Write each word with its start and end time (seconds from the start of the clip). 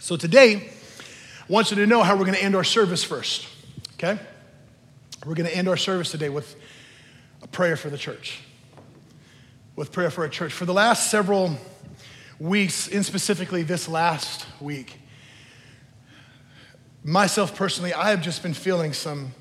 So 0.00 0.16
today, 0.16 0.54
I 0.56 1.52
want 1.52 1.70
you 1.70 1.76
to 1.76 1.86
know 1.86 2.02
how 2.02 2.16
we're 2.16 2.24
going 2.24 2.36
to 2.36 2.42
end 2.42 2.56
our 2.56 2.64
service 2.64 3.04
first, 3.04 3.46
okay? 3.94 4.18
We're 5.26 5.34
going 5.34 5.46
to 5.48 5.54
end 5.54 5.68
our 5.68 5.76
service 5.76 6.10
today 6.10 6.30
with 6.30 6.56
a 7.42 7.46
prayer 7.46 7.76
for 7.76 7.90
the 7.90 7.98
church. 7.98 8.40
With 9.76 9.92
prayer 9.92 10.10
for 10.10 10.24
a 10.24 10.30
church. 10.30 10.54
For 10.54 10.64
the 10.64 10.72
last 10.72 11.10
several 11.10 11.54
weeks, 12.38 12.88
and 12.88 13.04
specifically 13.04 13.62
this 13.62 13.90
last 13.90 14.46
week, 14.58 14.98
myself 17.04 17.54
personally, 17.54 17.92
I 17.92 18.08
have 18.08 18.22
just 18.22 18.42
been 18.42 18.54
feeling 18.54 18.94
some, 18.94 19.32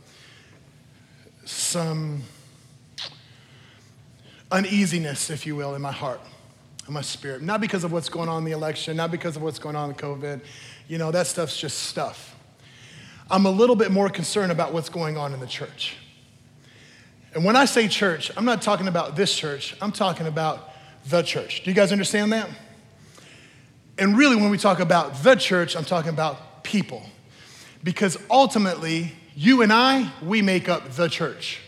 some 1.46 2.24
uneasiness, 4.52 5.30
if 5.30 5.46
you 5.46 5.56
will, 5.56 5.74
in 5.74 5.82
my 5.82 5.94
heart, 5.94 6.20
my 6.92 7.02
spirit. 7.02 7.42
Not 7.42 7.62
because 7.62 7.84
of 7.84 7.92
what's 7.92 8.10
going 8.10 8.30
on 8.30 8.40
in 8.40 8.44
the 8.46 8.52
election, 8.52 8.98
not 8.98 9.12
because 9.12 9.36
of 9.36 9.42
what's 9.42 9.60
going 9.60 9.76
on 9.76 9.90
in 9.90 9.96
COVID. 9.96 10.42
You 10.88 10.98
know, 10.98 11.12
that 11.12 11.28
stuff's 11.28 11.58
just 11.58 11.84
stuff. 11.84 12.36
I'm 13.30 13.46
a 13.46 13.52
little 13.52 13.76
bit 13.76 13.92
more 13.92 14.10
concerned 14.10 14.52
about 14.52 14.74
what's 14.74 14.90
going 14.90 15.18
on 15.18 15.34
in 15.34 15.40
the 15.40 15.48
church. 15.48 15.96
And 17.34 17.46
when 17.46 17.56
I 17.56 17.66
say 17.66 17.88
church, 17.88 18.32
I'm 18.36 18.46
not 18.46 18.62
talking 18.62 18.88
about 18.88 19.16
this 19.16 19.36
church, 19.36 19.76
I'm 19.82 19.92
talking 19.92 20.26
about 20.26 20.72
the 21.08 21.22
church. 21.22 21.64
Do 21.64 21.70
you 21.70 21.76
guys 21.76 21.92
understand 21.92 22.34
that? 22.34 22.50
And 23.98 24.18
really, 24.18 24.36
when 24.36 24.50
we 24.50 24.58
talk 24.58 24.80
about 24.80 25.24
the 25.24 25.36
church, 25.36 25.76
I'm 25.76 25.86
talking 25.86 26.10
about 26.10 26.64
people. 26.64 27.04
Because 27.84 28.18
ultimately, 28.30 29.14
you 29.36 29.62
and 29.62 29.72
I, 29.72 30.12
we 30.24 30.42
make 30.42 30.68
up 30.68 30.92
the 30.92 31.08
church. 31.08 31.60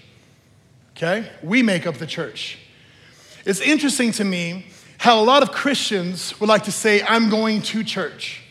Okay? 0.98 1.30
We 1.44 1.62
make 1.62 1.85
up 1.85 1.96
the 1.96 2.08
church. 2.08 2.58
It's 3.46 3.60
interesting 3.60 4.12
to 4.13 4.24
me 4.24 4.68
how 5.02 5.20
a 5.20 5.26
lot 5.26 5.41
of 5.41 5.52
Christians 5.52 6.40
would 6.40 6.48
like 6.48 6.66
to 6.66 6.72
say, 6.72 7.02
I'm 7.02 7.32
going 7.32 7.64
to 7.64 7.84
church, 7.84 8.44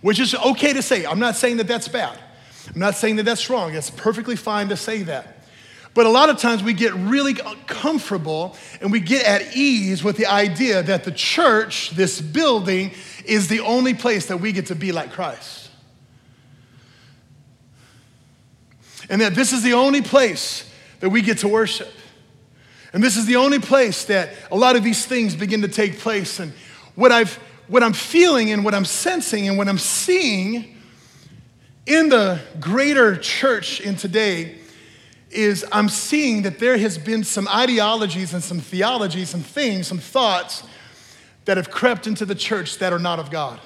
which 0.00 0.18
is 0.18 0.34
okay 0.34 0.72
to 0.72 0.80
say. 0.80 1.04
I'm 1.04 1.18
not 1.18 1.36
saying 1.36 1.58
that 1.58 1.66
that's 1.66 1.86
bad. 1.86 2.18
I'm 2.74 2.80
not 2.80 2.94
saying 2.94 3.16
that 3.16 3.24
that's 3.24 3.50
wrong. 3.50 3.74
It's 3.74 3.90
perfectly 3.90 4.34
fine 4.34 4.70
to 4.70 4.76
say 4.78 5.02
that. 5.02 5.44
But 5.92 6.06
a 6.06 6.08
lot 6.08 6.30
of 6.30 6.38
times 6.38 6.62
we 6.62 6.72
get 6.72 6.94
really 6.94 7.34
comfortable 7.66 8.56
and 8.80 8.90
we 8.90 9.00
get 9.00 9.26
at 9.26 9.54
ease 9.54 10.02
with 10.02 10.16
the 10.16 10.24
idea 10.24 10.82
that 10.82 11.04
the 11.04 11.12
church, 11.12 11.90
this 11.90 12.22
building, 12.22 12.92
is 13.26 13.48
the 13.48 13.60
only 13.60 13.92
place 13.92 14.24
that 14.28 14.38
we 14.38 14.52
get 14.52 14.68
to 14.68 14.74
be 14.74 14.92
like 14.92 15.12
Christ. 15.12 15.68
And 19.10 19.20
that 19.20 19.34
this 19.34 19.52
is 19.52 19.62
the 19.62 19.74
only 19.74 20.00
place 20.00 20.72
that 21.00 21.10
we 21.10 21.20
get 21.20 21.36
to 21.38 21.48
worship. 21.48 21.92
And 22.92 23.02
this 23.02 23.16
is 23.16 23.26
the 23.26 23.36
only 23.36 23.58
place 23.58 24.04
that 24.04 24.30
a 24.50 24.56
lot 24.56 24.76
of 24.76 24.82
these 24.82 25.04
things 25.04 25.34
begin 25.34 25.62
to 25.62 25.68
take 25.68 25.98
place. 25.98 26.40
And 26.40 26.52
what, 26.94 27.12
I've, 27.12 27.34
what 27.66 27.82
I'm 27.82 27.92
feeling 27.92 28.50
and 28.50 28.64
what 28.64 28.74
I'm 28.74 28.84
sensing 28.84 29.48
and 29.48 29.58
what 29.58 29.68
I'm 29.68 29.78
seeing 29.78 30.76
in 31.86 32.08
the 32.08 32.40
greater 32.60 33.16
church 33.16 33.80
in 33.80 33.96
today 33.96 34.58
is 35.30 35.64
I'm 35.70 35.88
seeing 35.88 36.42
that 36.42 36.58
there 36.58 36.78
has 36.78 36.96
been 36.96 37.24
some 37.24 37.46
ideologies 37.48 38.32
and 38.32 38.42
some 38.42 38.60
theologies, 38.60 39.28
some 39.28 39.42
things, 39.42 39.86
some 39.86 39.98
thoughts 39.98 40.62
that 41.44 41.56
have 41.56 41.70
crept 41.70 42.06
into 42.06 42.24
the 42.24 42.34
church 42.34 42.78
that 42.78 42.92
are 42.92 42.98
not 42.98 43.18
of 43.18 43.30
God, 43.30 43.60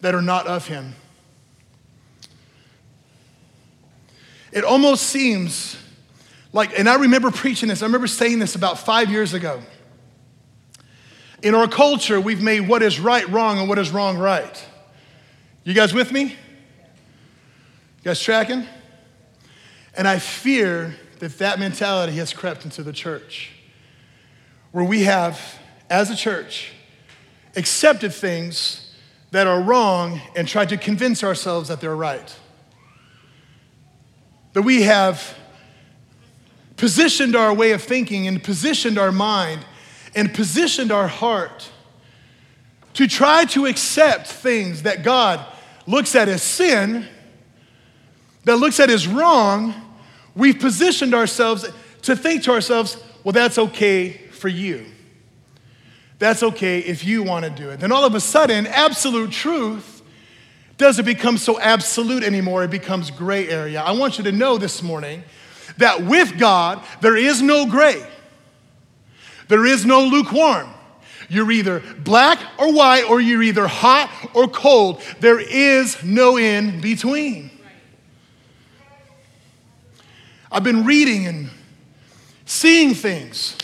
that 0.00 0.14
are 0.14 0.22
not 0.22 0.46
of 0.46 0.66
Him. 0.66 0.94
It 4.52 4.64
almost 4.64 5.04
seems 5.04 5.76
like, 6.52 6.78
and 6.78 6.88
I 6.88 6.96
remember 6.96 7.30
preaching 7.30 7.68
this, 7.68 7.82
I 7.82 7.86
remember 7.86 8.06
saying 8.06 8.38
this 8.38 8.54
about 8.54 8.78
five 8.78 9.10
years 9.10 9.34
ago. 9.34 9.62
In 11.42 11.54
our 11.54 11.68
culture, 11.68 12.20
we've 12.20 12.42
made 12.42 12.68
what 12.68 12.82
is 12.82 13.00
right 13.00 13.26
wrong 13.28 13.58
and 13.58 13.68
what 13.68 13.78
is 13.78 13.90
wrong 13.90 14.18
right. 14.18 14.66
You 15.64 15.74
guys 15.74 15.94
with 15.94 16.12
me? 16.12 16.24
You 16.24 16.34
guys 18.04 18.20
tracking? 18.20 18.66
And 19.96 20.08
I 20.08 20.18
fear 20.18 20.96
that 21.20 21.38
that 21.38 21.58
mentality 21.58 22.14
has 22.14 22.32
crept 22.32 22.64
into 22.64 22.82
the 22.82 22.92
church, 22.92 23.50
where 24.72 24.84
we 24.84 25.02
have, 25.02 25.40
as 25.88 26.10
a 26.10 26.16
church, 26.16 26.72
accepted 27.56 28.12
things 28.12 28.92
that 29.30 29.46
are 29.46 29.60
wrong 29.60 30.20
and 30.34 30.48
tried 30.48 30.70
to 30.70 30.76
convince 30.76 31.22
ourselves 31.22 31.68
that 31.68 31.80
they're 31.80 31.96
right. 31.96 32.36
That 34.54 34.62
we 34.62 34.82
have 34.82 35.36
positioned 36.80 37.36
our 37.36 37.52
way 37.52 37.72
of 37.72 37.82
thinking 37.82 38.26
and 38.26 38.42
positioned 38.42 38.96
our 38.96 39.12
mind 39.12 39.62
and 40.14 40.32
positioned 40.32 40.90
our 40.90 41.06
heart 41.06 41.70
to 42.94 43.06
try 43.06 43.44
to 43.44 43.66
accept 43.66 44.26
things 44.26 44.84
that 44.84 45.02
God 45.02 45.44
looks 45.86 46.16
at 46.16 46.26
as 46.26 46.42
sin, 46.42 47.06
that 48.44 48.56
looks 48.56 48.80
at 48.80 48.88
as 48.88 49.06
wrong, 49.06 49.74
we've 50.34 50.58
positioned 50.58 51.12
ourselves 51.12 51.68
to 52.00 52.16
think 52.16 52.44
to 52.44 52.50
ourselves, 52.50 52.96
well, 53.24 53.32
that's 53.32 53.58
okay 53.58 54.12
for 54.30 54.48
you. 54.48 54.86
That's 56.18 56.42
okay 56.42 56.78
if 56.78 57.04
you 57.04 57.22
want 57.22 57.44
to 57.44 57.50
do 57.50 57.68
it. 57.68 57.80
Then 57.80 57.92
all 57.92 58.06
of 58.06 58.14
a 58.14 58.20
sudden, 58.20 58.66
absolute 58.66 59.32
truth 59.32 60.00
doesn't 60.78 61.04
become 61.04 61.36
so 61.36 61.60
absolute 61.60 62.22
anymore, 62.22 62.64
it 62.64 62.70
becomes 62.70 63.10
gray 63.10 63.50
area. 63.50 63.82
I 63.82 63.90
want 63.90 64.16
you 64.16 64.24
to 64.24 64.32
know 64.32 64.56
this 64.56 64.82
morning 64.82 65.24
that 65.80 66.02
with 66.02 66.38
God, 66.38 66.82
there 67.00 67.16
is 67.16 67.42
no 67.42 67.66
gray, 67.66 68.02
there 69.48 69.66
is 69.66 69.84
no 69.84 70.04
lukewarm. 70.04 70.68
You're 71.28 71.52
either 71.52 71.80
black 72.02 72.40
or 72.58 72.72
white, 72.72 73.04
or 73.08 73.20
you're 73.20 73.42
either 73.42 73.68
hot 73.68 74.10
or 74.34 74.48
cold. 74.48 75.00
There 75.20 75.38
is 75.38 76.02
no 76.02 76.36
in 76.36 76.80
between. 76.80 77.52
I've 80.50 80.64
been 80.64 80.84
reading 80.84 81.28
and 81.28 81.50
seeing 82.46 82.94
things 82.94 83.56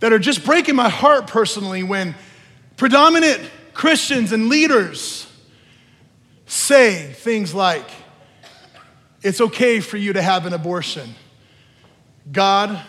that 0.00 0.12
are 0.12 0.18
just 0.18 0.44
breaking 0.44 0.76
my 0.76 0.90
heart 0.90 1.26
personally 1.26 1.82
when 1.82 2.14
predominant 2.76 3.40
Christians 3.72 4.32
and 4.32 4.50
leaders 4.50 5.26
say 6.44 7.12
things 7.14 7.54
like, 7.54 7.88
it's 9.22 9.40
okay 9.40 9.80
for 9.80 9.96
you 9.96 10.12
to 10.12 10.22
have 10.22 10.46
an 10.46 10.52
abortion. 10.52 11.14
God 12.30 12.80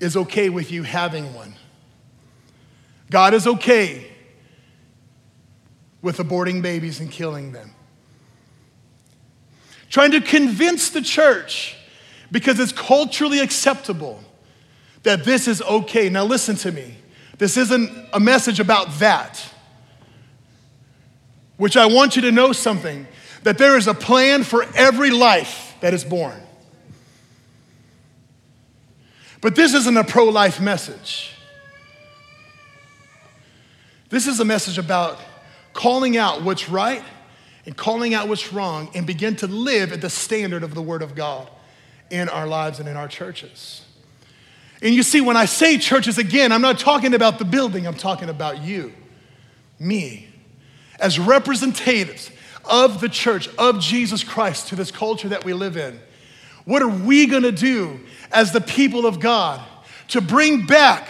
is 0.00 0.16
okay 0.16 0.48
with 0.48 0.70
you 0.70 0.82
having 0.82 1.32
one. 1.34 1.54
God 3.10 3.34
is 3.34 3.46
okay 3.46 4.10
with 6.02 6.18
aborting 6.18 6.62
babies 6.62 7.00
and 7.00 7.10
killing 7.10 7.52
them. 7.52 7.72
Trying 9.88 10.10
to 10.10 10.20
convince 10.20 10.90
the 10.90 11.00
church 11.00 11.76
because 12.32 12.58
it's 12.58 12.72
culturally 12.72 13.38
acceptable 13.38 14.22
that 15.04 15.24
this 15.24 15.46
is 15.46 15.62
okay. 15.62 16.08
Now, 16.08 16.24
listen 16.24 16.56
to 16.56 16.72
me. 16.72 16.96
This 17.38 17.56
isn't 17.56 17.90
a 18.12 18.18
message 18.18 18.60
about 18.60 18.98
that, 18.98 19.42
which 21.56 21.76
I 21.76 21.86
want 21.86 22.16
you 22.16 22.22
to 22.22 22.32
know 22.32 22.52
something 22.52 23.06
that 23.46 23.58
there 23.58 23.76
is 23.76 23.86
a 23.86 23.94
plan 23.94 24.42
for 24.42 24.66
every 24.74 25.10
life 25.10 25.76
that 25.78 25.94
is 25.94 26.02
born. 26.02 26.34
But 29.40 29.54
this 29.54 29.72
isn't 29.72 29.96
a 29.96 30.02
pro 30.02 30.24
life 30.24 30.60
message. 30.60 31.32
This 34.08 34.26
is 34.26 34.40
a 34.40 34.44
message 34.44 34.78
about 34.78 35.20
calling 35.74 36.16
out 36.16 36.42
what's 36.42 36.68
right 36.68 37.04
and 37.66 37.76
calling 37.76 38.14
out 38.14 38.26
what's 38.26 38.52
wrong 38.52 38.90
and 38.96 39.06
begin 39.06 39.36
to 39.36 39.46
live 39.46 39.92
at 39.92 40.00
the 40.00 40.10
standard 40.10 40.64
of 40.64 40.74
the 40.74 40.82
Word 40.82 41.02
of 41.02 41.14
God 41.14 41.48
in 42.10 42.28
our 42.28 42.48
lives 42.48 42.80
and 42.80 42.88
in 42.88 42.96
our 42.96 43.06
churches. 43.06 43.84
And 44.82 44.92
you 44.92 45.04
see, 45.04 45.20
when 45.20 45.36
I 45.36 45.44
say 45.44 45.78
churches 45.78 46.18
again, 46.18 46.50
I'm 46.50 46.62
not 46.62 46.80
talking 46.80 47.14
about 47.14 47.38
the 47.38 47.44
building, 47.44 47.86
I'm 47.86 47.94
talking 47.94 48.28
about 48.28 48.64
you, 48.64 48.92
me, 49.78 50.30
as 50.98 51.20
representatives 51.20 52.32
of 52.68 53.00
the 53.00 53.08
church, 53.08 53.48
of 53.56 53.80
Jesus 53.80 54.24
Christ 54.24 54.68
to 54.68 54.76
this 54.76 54.90
culture 54.90 55.28
that 55.28 55.44
we 55.44 55.52
live 55.52 55.76
in. 55.76 55.98
What 56.64 56.82
are 56.82 56.88
we 56.88 57.26
gonna 57.26 57.52
do 57.52 58.00
as 58.32 58.52
the 58.52 58.60
people 58.60 59.06
of 59.06 59.20
God 59.20 59.60
to 60.08 60.20
bring 60.20 60.66
back 60.66 61.08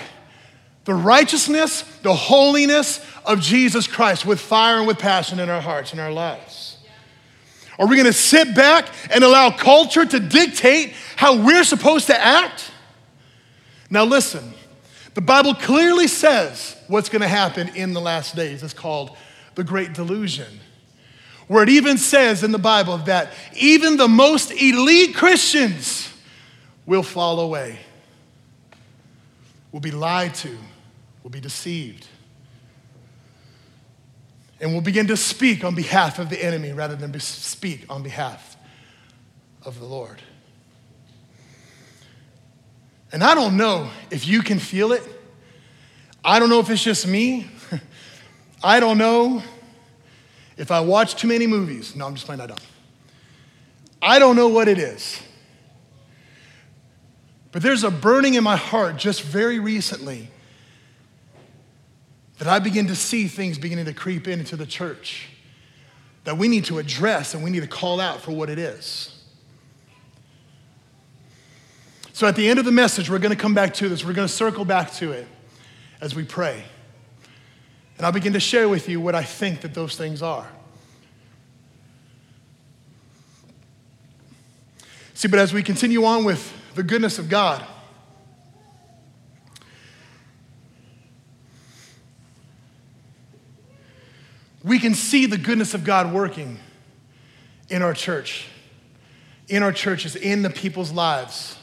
the 0.85 0.95
righteousness, 0.95 1.83
the 2.03 2.15
holiness 2.15 3.05
of 3.25 3.41
Jesus 3.41 3.87
Christ 3.87 4.25
with 4.25 4.41
fire 4.41 4.79
and 4.79 4.87
with 4.87 4.99
passion 4.99 5.41
in 5.41 5.49
our 5.49 5.61
hearts 5.61 5.93
and 5.93 6.01
our 6.01 6.13
lives? 6.13 6.77
Are 7.79 7.87
we 7.87 7.97
gonna 7.97 8.13
sit 8.13 8.55
back 8.55 8.89
and 9.11 9.25
allow 9.25 9.51
culture 9.51 10.05
to 10.05 10.21
dictate 10.21 10.95
how 11.17 11.45
we're 11.45 11.65
supposed 11.65 12.07
to 12.07 12.19
act? 12.19 12.71
Now, 13.91 14.05
listen, 14.05 14.55
the 15.15 15.21
Bible 15.21 15.55
clearly 15.55 16.09
says 16.09 16.77
what's 16.89 17.09
gonna 17.09 17.29
happen 17.29 17.69
in 17.75 17.93
the 17.93 18.01
last 18.01 18.37
days. 18.37 18.63
It's 18.63 18.75
called 18.75 19.17
the 19.55 19.65
Great 19.65 19.95
Delusion 19.95 20.61
where 21.49 21.63
it 21.63 21.69
even 21.69 21.97
says 21.97 22.43
in 22.43 22.53
the 22.53 22.59
Bible 22.59 22.99
that 22.99 23.33
even 23.55 23.97
the 23.97 24.09
most 24.09 24.51
elite 24.51 25.15
Christians 25.15 26.13
will 26.85 27.03
fall 27.03 27.41
away, 27.41 27.79
will 29.73 29.81
be 29.81 29.91
lied 29.91 30.35
to, 30.37 30.57
will 31.23 31.31
be 31.31 31.41
deceived. 31.41 32.07
And 34.61 34.73
we'll 34.73 34.81
begin 34.81 35.07
to 35.09 35.17
speak 35.17 35.65
on 35.65 35.75
behalf 35.75 36.19
of 36.19 36.31
the 36.31 36.43
enemy 36.43 36.73
rather 36.73 36.97
than 36.97 37.19
speak 37.21 37.85
on 37.91 38.03
behalf 38.03 38.57
of 39.65 39.79
the 39.79 39.85
Lord. 39.85 40.23
And 43.13 43.23
I 43.23 43.35
don't 43.35 43.57
know 43.57 43.91
if 44.11 44.27
you 44.27 44.43
can 44.43 44.59
feel 44.59 44.93
it. 44.93 45.03
I 46.25 46.39
don't 46.39 46.49
know 46.49 46.59
if 46.59 46.71
it's 46.71 46.83
just 46.83 47.07
me. 47.07 47.47
I 48.65 48.81
don't 48.81 48.99
know 48.99 49.43
if 50.57 50.71
I 50.71 50.81
watch 50.81 51.17
too 51.17 51.29
many 51.29 51.47
movies. 51.47 51.95
No, 51.95 52.07
I'm 52.07 52.15
just 52.15 52.27
playing 52.27 52.41
that 52.41 52.51
up. 52.51 52.61
I 54.01 54.19
don't 54.19 54.37
know 54.37 54.49
what 54.49 54.69
it 54.69 54.79
is. 54.79 55.21
But 57.53 57.63
there's 57.63 57.85
a 57.85 57.91
burning 57.91 58.35
in 58.35 58.45
my 58.45 58.57
heart 58.57 58.97
just 58.97 59.23
very 59.23 59.59
recently 59.59 60.29
that 62.39 62.49
I 62.49 62.59
begin 62.59 62.87
to 62.89 62.95
see 62.95 63.29
things 63.29 63.59
beginning 63.59 63.87
to 63.87 63.95
creep 63.95 64.29
into 64.29 64.57
the 64.57 64.67
church 64.67 65.29
that 66.25 66.37
we 66.37 66.49
need 66.49 66.65
to 66.67 66.79
address 66.79 67.35
and 67.35 67.43
we 67.43 67.51
need 67.51 67.63
to 67.63 67.69
call 67.69 68.01
out 68.01 68.21
for 68.21 68.33
what 68.33 68.51
it 68.51 68.59
is. 68.59 69.13
So 72.13 72.27
at 72.27 72.35
the 72.35 72.49
end 72.49 72.59
of 72.59 72.65
the 72.65 72.73
message, 72.73 73.09
we're 73.09 73.19
going 73.19 73.35
to 73.35 73.41
come 73.41 73.55
back 73.55 73.75
to 73.75 73.89
this. 73.89 74.05
We're 74.05 74.13
going 74.13 74.29
to 74.29 74.33
circle 74.33 74.65
back 74.65 74.93
to 74.95 75.13
it 75.13 75.27
as 76.01 76.15
we 76.15 76.25
pray. 76.25 76.65
And 77.97 78.05
I'll 78.05 78.13
begin 78.13 78.35
to 78.35 78.41
share 78.41 78.69
with 78.69 78.89
you 78.89 79.01
what 79.01 79.15
I 79.15 79.23
think 79.23 79.63
that 79.63 79.75
those 79.75 79.97
things 79.97 80.23
are. 80.23 80.47
See, 85.15 85.29
but 85.29 85.39
as 85.39 85.53
we 85.53 85.63
continue 85.63 86.05
on 86.05 86.25
with 86.25 86.53
the 86.75 86.83
goodness 86.83 87.19
of 87.19 87.31
God, 87.31 87.65
we 94.63 94.79
can 94.79 94.95
see 94.95 95.25
the 95.25 95.39
goodness 95.39 95.73
of 95.73 95.85
God 95.85 96.13
working 96.13 96.59
in 97.71 97.81
our 97.81 97.95
church, 97.95 98.47
in 99.49 99.63
our 99.63 99.73
churches, 99.73 100.17
in 100.17 100.43
the 100.43 100.51
people's 100.51 100.93
lives. 100.93 101.57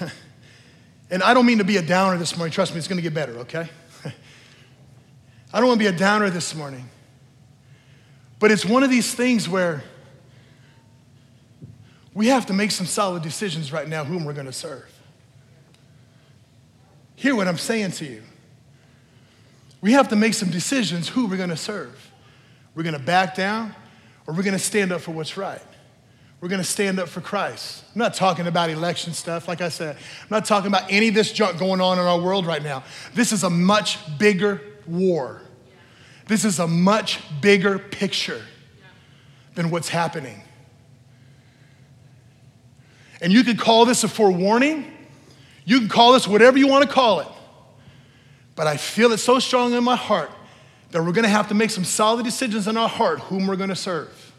and 1.10 1.22
I 1.22 1.32
don't 1.32 1.46
mean 1.46 1.58
to 1.58 1.64
be 1.64 1.76
a 1.76 1.82
downer 1.82 2.18
this 2.18 2.36
morning. 2.36 2.50
Trust 2.50 2.72
me, 2.72 2.78
it's 2.78 2.88
going 2.88 2.98
to 2.98 3.02
get 3.02 3.14
better, 3.14 3.38
okay? 3.40 3.68
I 5.52 5.58
don't 5.58 5.68
want 5.68 5.80
to 5.80 5.84
be 5.84 5.94
a 5.94 5.98
downer 5.98 6.30
this 6.30 6.54
morning. 6.54 6.88
But 8.38 8.50
it's 8.50 8.64
one 8.64 8.82
of 8.82 8.90
these 8.90 9.14
things 9.14 9.48
where 9.48 9.82
we 12.12 12.28
have 12.28 12.46
to 12.46 12.52
make 12.52 12.70
some 12.70 12.86
solid 12.86 13.22
decisions 13.22 13.72
right 13.72 13.88
now 13.88 14.04
whom 14.04 14.24
we're 14.24 14.32
going 14.32 14.46
to 14.46 14.52
serve. 14.52 14.90
Hear 17.14 17.34
what 17.34 17.48
I'm 17.48 17.58
saying 17.58 17.92
to 17.92 18.04
you. 18.04 18.22
We 19.80 19.92
have 19.92 20.08
to 20.08 20.16
make 20.16 20.34
some 20.34 20.50
decisions 20.50 21.08
who 21.08 21.26
we're 21.26 21.36
going 21.36 21.50
to 21.50 21.56
serve. 21.56 22.10
We're 22.74 22.82
going 22.82 22.98
to 22.98 23.02
back 23.02 23.34
down 23.34 23.74
or 24.26 24.34
we're 24.34 24.42
going 24.42 24.54
to 24.54 24.58
stand 24.58 24.92
up 24.92 25.00
for 25.00 25.12
what's 25.12 25.36
right. 25.36 25.62
We're 26.40 26.48
going 26.48 26.60
to 26.60 26.68
stand 26.68 27.00
up 27.00 27.08
for 27.08 27.22
Christ. 27.22 27.84
I'm 27.94 27.98
not 27.98 28.12
talking 28.12 28.46
about 28.46 28.68
election 28.68 29.14
stuff, 29.14 29.48
like 29.48 29.62
I 29.62 29.70
said. 29.70 29.96
I'm 29.96 30.28
not 30.30 30.44
talking 30.44 30.68
about 30.68 30.90
any 30.90 31.08
of 31.08 31.14
this 31.14 31.32
junk 31.32 31.58
going 31.58 31.80
on 31.80 31.98
in 31.98 32.04
our 32.04 32.20
world 32.20 32.44
right 32.46 32.62
now. 32.62 32.84
This 33.14 33.32
is 33.32 33.42
a 33.42 33.50
much 33.50 33.98
bigger 34.18 34.60
war. 34.88 35.40
This 36.26 36.44
is 36.44 36.58
a 36.58 36.66
much 36.66 37.20
bigger 37.40 37.78
picture 37.78 38.42
than 39.54 39.70
what's 39.70 39.88
happening. 39.88 40.42
And 43.20 43.32
you 43.32 43.44
could 43.44 43.58
call 43.58 43.84
this 43.84 44.04
a 44.04 44.08
forewarning. 44.08 44.92
You 45.64 45.78
can 45.78 45.88
call 45.88 46.12
this 46.12 46.28
whatever 46.28 46.58
you 46.58 46.66
want 46.66 46.86
to 46.86 46.92
call 46.92 47.20
it. 47.20 47.28
But 48.54 48.66
I 48.66 48.76
feel 48.76 49.12
it 49.12 49.18
so 49.18 49.38
strong 49.38 49.72
in 49.72 49.84
my 49.84 49.96
heart 49.96 50.30
that 50.90 51.02
we're 51.02 51.12
going 51.12 51.24
to 51.24 51.28
have 51.28 51.48
to 51.48 51.54
make 51.54 51.70
some 51.70 51.84
solid 51.84 52.24
decisions 52.24 52.68
in 52.68 52.76
our 52.76 52.88
heart 52.88 53.20
whom 53.20 53.46
we're 53.46 53.56
going 53.56 53.70
to 53.70 53.76
serve. 53.76 54.32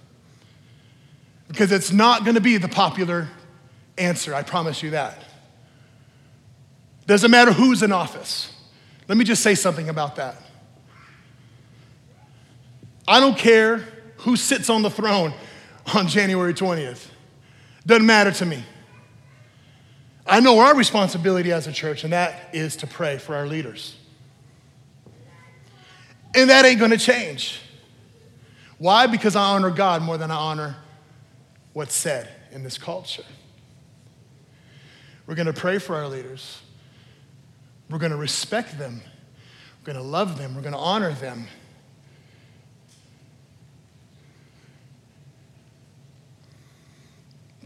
Because 1.47 1.71
it's 1.71 1.91
not 1.91 2.23
going 2.23 2.35
to 2.35 2.41
be 2.41 2.57
the 2.57 2.67
popular 2.67 3.29
answer, 3.97 4.33
I 4.33 4.43
promise 4.43 4.83
you 4.83 4.91
that. 4.91 5.23
Doesn't 7.05 7.31
matter 7.31 7.53
who's 7.53 7.83
in 7.83 7.91
office. 7.91 8.51
Let 9.07 9.17
me 9.17 9.23
just 9.23 9.41
say 9.41 9.55
something 9.55 9.89
about 9.89 10.17
that. 10.17 10.41
I 13.07 13.19
don't 13.19 13.37
care 13.37 13.87
who 14.17 14.35
sits 14.35 14.69
on 14.69 14.81
the 14.81 14.89
throne 14.89 15.33
on 15.93 16.07
January 16.07 16.53
20th. 16.53 17.07
Doesn't 17.85 18.05
matter 18.05 18.31
to 18.31 18.45
me. 18.45 18.63
I 20.25 20.41
know 20.41 20.59
our 20.59 20.75
responsibility 20.75 21.53
as 21.53 21.67
a 21.67 21.71
church, 21.71 22.03
and 22.03 22.11
that 22.11 22.49
is 22.53 22.75
to 22.77 22.87
pray 22.87 23.17
for 23.17 23.33
our 23.35 23.47
leaders. 23.47 23.95
And 26.35 26.49
that 26.49 26.65
ain't 26.65 26.79
gonna 26.79 26.97
change. 26.97 27.61
Why? 28.77 29.07
Because 29.07 29.37
I 29.37 29.43
honor 29.43 29.71
God 29.71 30.01
more 30.01 30.17
than 30.17 30.29
I 30.29 30.35
honor 30.35 30.75
what's 31.71 31.95
said 31.95 32.29
in 32.51 32.63
this 32.63 32.77
culture. 32.77 33.23
We're 35.25 35.35
gonna 35.35 35.53
pray 35.53 35.77
for 35.77 35.95
our 35.95 36.09
leaders, 36.09 36.59
we're 37.89 37.97
gonna 37.97 38.17
respect 38.17 38.77
them, 38.77 39.01
we're 39.79 39.93
gonna 39.93 40.05
love 40.05 40.37
them, 40.37 40.55
we're 40.55 40.61
gonna 40.61 40.77
honor 40.77 41.13
them. 41.13 41.47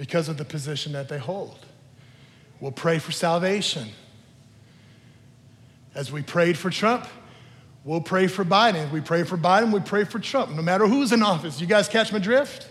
because 0.02 0.28
of 0.28 0.38
the 0.38 0.46
position 0.46 0.94
that 0.94 1.08
they 1.10 1.20
hold. 1.20 1.60
We'll 2.60 2.72
pray 2.72 2.98
for 2.98 3.12
salvation. 3.12 3.90
As 5.94 6.12
we 6.12 6.24
prayed 6.24 6.58
for 6.58 6.72
Trump, 6.72 7.08
we'll 7.84 8.02
pray 8.02 8.26
for 8.26 8.44
Biden. 8.44 8.92
we 8.92 9.00
pray 9.00 9.22
for 9.22 9.38
Biden, 9.38 9.72
we 9.72 9.80
pray 9.80 10.04
for 10.04 10.18
Trump, 10.18 10.56
no 10.56 10.64
matter 10.64 10.88
who's 10.88 11.12
in 11.12 11.22
office. 11.22 11.62
You 11.62 11.68
guys 11.68 11.88
catch 11.88 12.12
my 12.12 12.18
drift? 12.18 12.68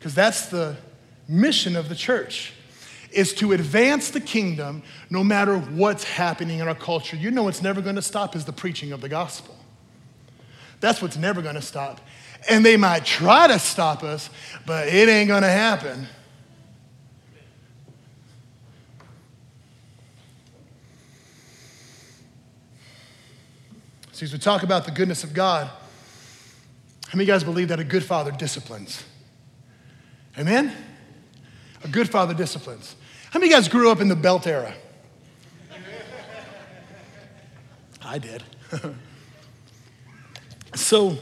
Because 0.00 0.12
that's 0.12 0.46
the 0.46 0.76
mission 1.28 1.76
of 1.76 1.88
the 1.88 1.94
church 1.94 2.54
is 3.12 3.34
to 3.34 3.52
advance 3.52 4.10
the 4.10 4.20
kingdom 4.20 4.82
no 5.08 5.24
matter 5.24 5.58
what's 5.58 6.04
happening 6.04 6.60
in 6.60 6.68
our 6.68 6.74
culture. 6.74 7.16
You 7.16 7.30
know 7.30 7.44
what's 7.44 7.62
never 7.62 7.80
going 7.80 7.96
to 7.96 8.02
stop 8.02 8.36
is 8.36 8.44
the 8.44 8.52
preaching 8.52 8.92
of 8.92 9.00
the 9.00 9.08
gospel. 9.08 9.56
That's 10.80 11.02
what's 11.02 11.16
never 11.16 11.42
going 11.42 11.56
to 11.56 11.62
stop. 11.62 12.00
And 12.48 12.64
they 12.64 12.76
might 12.76 13.04
try 13.04 13.46
to 13.48 13.58
stop 13.58 14.02
us, 14.02 14.30
but 14.66 14.88
it 14.88 15.08
ain't 15.08 15.28
going 15.28 15.42
to 15.42 15.48
happen. 15.48 16.06
See, 24.12 24.24
as 24.24 24.32
we 24.32 24.38
talk 24.38 24.62
about 24.62 24.84
the 24.84 24.90
goodness 24.90 25.24
of 25.24 25.32
God, 25.34 25.66
how 25.66 27.16
many 27.16 27.24
of 27.24 27.28
you 27.28 27.34
guys 27.34 27.44
believe 27.44 27.68
that 27.68 27.80
a 27.80 27.84
good 27.84 28.04
father 28.04 28.30
disciplines? 28.30 29.02
Amen? 30.38 30.72
A 31.84 31.88
good 31.88 32.08
father 32.10 32.34
disciplines. 32.34 32.94
How 33.30 33.38
many 33.38 33.50
guys 33.50 33.68
grew 33.68 33.90
up 33.90 34.00
in 34.00 34.08
the 34.08 34.16
belt 34.16 34.46
era? 34.46 34.74
I 38.02 38.18
did. 38.18 38.42
so, 40.74 41.16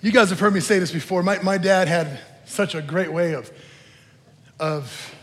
you 0.00 0.12
guys 0.12 0.30
have 0.30 0.38
heard 0.38 0.54
me 0.54 0.60
say 0.60 0.78
this 0.78 0.92
before. 0.92 1.22
My, 1.22 1.40
my 1.42 1.58
dad 1.58 1.88
had 1.88 2.20
such 2.44 2.74
a 2.74 2.82
great 2.82 3.12
way 3.12 3.34
of, 3.34 3.50
of, 4.60 5.14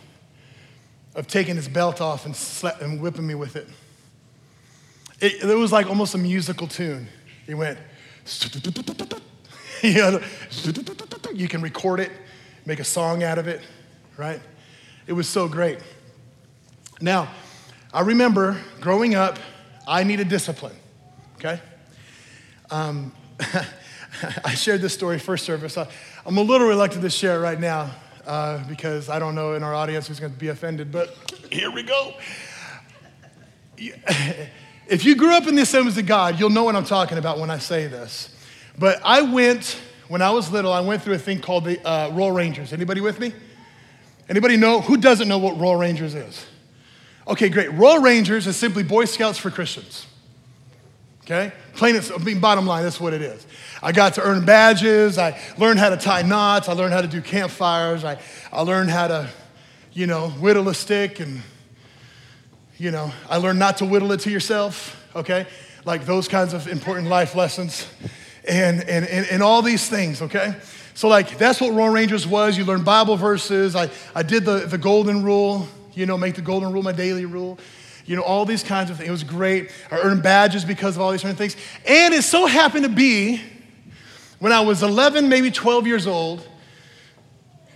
of 1.15 1.27
taking 1.27 1.55
his 1.55 1.67
belt 1.67 2.01
off 2.01 2.25
and, 2.25 2.35
slap, 2.35 2.81
and 2.81 3.01
whipping 3.01 3.25
me 3.25 3.35
with 3.35 3.55
it. 3.55 3.69
it. 5.21 5.49
It 5.49 5.55
was 5.55 5.71
like 5.71 5.87
almost 5.87 6.13
a 6.13 6.17
musical 6.17 6.67
tune. 6.67 7.07
He 7.45 7.53
went, 7.53 7.79
you, 9.81 9.93
know, 9.93 10.21
you 11.33 11.47
can 11.47 11.61
record 11.61 11.99
it, 11.99 12.11
make 12.65 12.79
a 12.79 12.83
song 12.83 13.23
out 13.23 13.37
of 13.37 13.47
it, 13.47 13.61
right? 14.17 14.41
It 15.07 15.13
was 15.13 15.27
so 15.27 15.47
great. 15.47 15.79
Now, 17.01 17.29
I 17.93 18.01
remember 18.01 18.59
growing 18.81 19.15
up, 19.15 19.37
I 19.87 20.03
needed 20.03 20.29
discipline, 20.29 20.75
okay? 21.37 21.59
Um, 22.69 23.13
I 24.43 24.55
shared 24.55 24.81
this 24.81 24.93
story 24.93 25.19
first 25.19 25.45
service. 25.45 25.77
I, 25.77 25.87
am 26.25 26.37
a 26.37 26.41
little 26.41 26.67
reluctant 26.67 27.03
to 27.03 27.09
share 27.09 27.37
it 27.37 27.41
right 27.41 27.59
now 27.59 27.91
uh, 28.25 28.63
because 28.67 29.09
I 29.09 29.19
don't 29.19 29.35
know 29.35 29.53
in 29.53 29.63
our 29.63 29.73
audience 29.75 30.07
who's 30.07 30.19
going 30.19 30.33
to 30.33 30.39
be 30.39 30.47
offended, 30.47 30.91
but 30.91 31.15
here 31.51 31.71
we 31.71 31.83
go. 31.83 32.13
If 34.87 35.03
you 35.03 35.15
grew 35.15 35.33
up 35.35 35.47
in 35.47 35.55
the 35.55 35.63
assemblies 35.63 35.97
of 35.97 36.05
God, 36.05 36.39
you'll 36.39 36.51
know 36.51 36.63
what 36.63 36.75
I'm 36.75 36.85
talking 36.85 37.17
about 37.17 37.39
when 37.39 37.49
I 37.49 37.57
say 37.57 37.87
this. 37.87 38.29
But 38.77 39.01
I 39.03 39.21
went, 39.21 39.79
when 40.09 40.21
I 40.21 40.29
was 40.29 40.51
little, 40.51 40.71
I 40.71 40.81
went 40.81 41.01
through 41.01 41.15
a 41.15 41.19
thing 41.19 41.41
called 41.41 41.65
the 41.65 41.83
uh, 41.87 42.11
Rangers. 42.31 42.71
Anybody 42.71 43.01
with 43.01 43.19
me? 43.19 43.33
Anybody 44.27 44.57
know? 44.57 44.81
Who 44.81 44.97
doesn't 44.97 45.27
know 45.27 45.37
what 45.37 45.59
Royal 45.59 45.75
Rangers 45.75 46.15
is? 46.15 46.45
Okay, 47.27 47.49
great. 47.49 47.71
Royal 47.73 47.99
Rangers 47.99 48.47
is 48.47 48.55
simply 48.55 48.83
Boy 48.83 49.05
Scouts 49.05 49.37
for 49.37 49.49
Christians. 49.49 50.05
Okay? 51.23 51.51
Plain 51.73 51.95
and 51.95 52.11
I 52.11 52.17
mean, 52.19 52.39
bottom 52.39 52.67
line, 52.67 52.83
that's 52.83 52.99
what 52.99 53.13
it 53.13 53.21
is. 53.21 53.45
I 53.81 53.91
got 53.91 54.13
to 54.15 54.21
earn 54.21 54.45
badges. 54.45 55.17
I 55.17 55.39
learned 55.57 55.79
how 55.79 55.89
to 55.89 55.97
tie 55.97 56.21
knots. 56.21 56.69
I 56.69 56.73
learned 56.73 56.93
how 56.93 57.01
to 57.01 57.07
do 57.07 57.19
campfires. 57.19 58.03
I, 58.03 58.19
I 58.51 58.61
learned 58.61 58.91
how 58.91 59.07
to, 59.07 59.29
you 59.91 60.05
know, 60.05 60.29
whittle 60.29 60.69
a 60.69 60.75
stick 60.75 61.19
and, 61.19 61.41
you 62.77 62.91
know, 62.91 63.11
I 63.27 63.37
learned 63.37 63.57
not 63.57 63.77
to 63.77 63.85
whittle 63.85 64.11
it 64.11 64.19
to 64.21 64.29
yourself, 64.29 65.03
okay? 65.15 65.47
Like 65.83 66.05
those 66.05 66.27
kinds 66.27 66.53
of 66.53 66.67
important 66.67 67.07
life 67.07 67.33
lessons. 67.33 67.87
and, 68.47 68.81
and, 68.83 69.07
and, 69.07 69.25
and 69.27 69.41
all 69.41 69.63
these 69.63 69.89
things, 69.89 70.21
okay? 70.21 70.55
So, 70.95 71.09
like, 71.09 71.37
that's 71.37 71.59
what 71.59 71.73
Royal 71.73 71.89
Rangers 71.89 72.25
was. 72.25 72.57
You 72.57 72.63
learn 72.63 72.83
Bible 72.83 73.17
verses. 73.17 73.75
I, 73.75 73.89
I 74.15 74.23
did 74.23 74.45
the, 74.45 74.59
the 74.59 74.77
golden 74.77 75.23
rule, 75.23 75.67
you 75.93 76.05
know, 76.05 76.17
make 76.17 76.35
the 76.35 76.41
golden 76.41 76.71
rule 76.71 76.83
my 76.83 76.93
daily 76.93 77.25
rule. 77.25 77.59
You 78.05 78.15
know, 78.15 78.21
all 78.21 78.45
these 78.45 78.63
kinds 78.63 78.89
of 78.89 78.97
things. 78.97 79.09
It 79.09 79.11
was 79.11 79.25
great. 79.25 79.71
I 79.91 79.99
earned 79.99 80.23
badges 80.23 80.63
because 80.63 80.95
of 80.95 81.01
all 81.01 81.11
these 81.11 81.19
different 81.19 81.37
things. 81.37 81.57
And 81.85 82.13
it 82.13 82.21
so 82.21 82.45
happened 82.45 82.85
to 82.85 82.89
be 82.89 83.41
when 84.39 84.53
I 84.53 84.61
was 84.61 84.83
11, 84.83 85.27
maybe 85.27 85.51
12 85.51 85.85
years 85.85 86.07
old, 86.07 86.47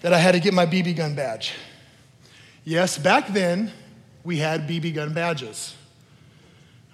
that 0.02 0.14
I 0.14 0.18
had 0.18 0.32
to 0.32 0.40
get 0.40 0.54
my 0.54 0.66
BB 0.66 0.96
gun 0.96 1.14
badge. 1.14 1.54
Yes, 2.64 2.98
back 2.98 3.28
then, 3.28 3.74
we 4.24 4.38
had 4.38 4.66
BB 4.66 4.96
gun 4.96 5.14
badges. 5.14 5.76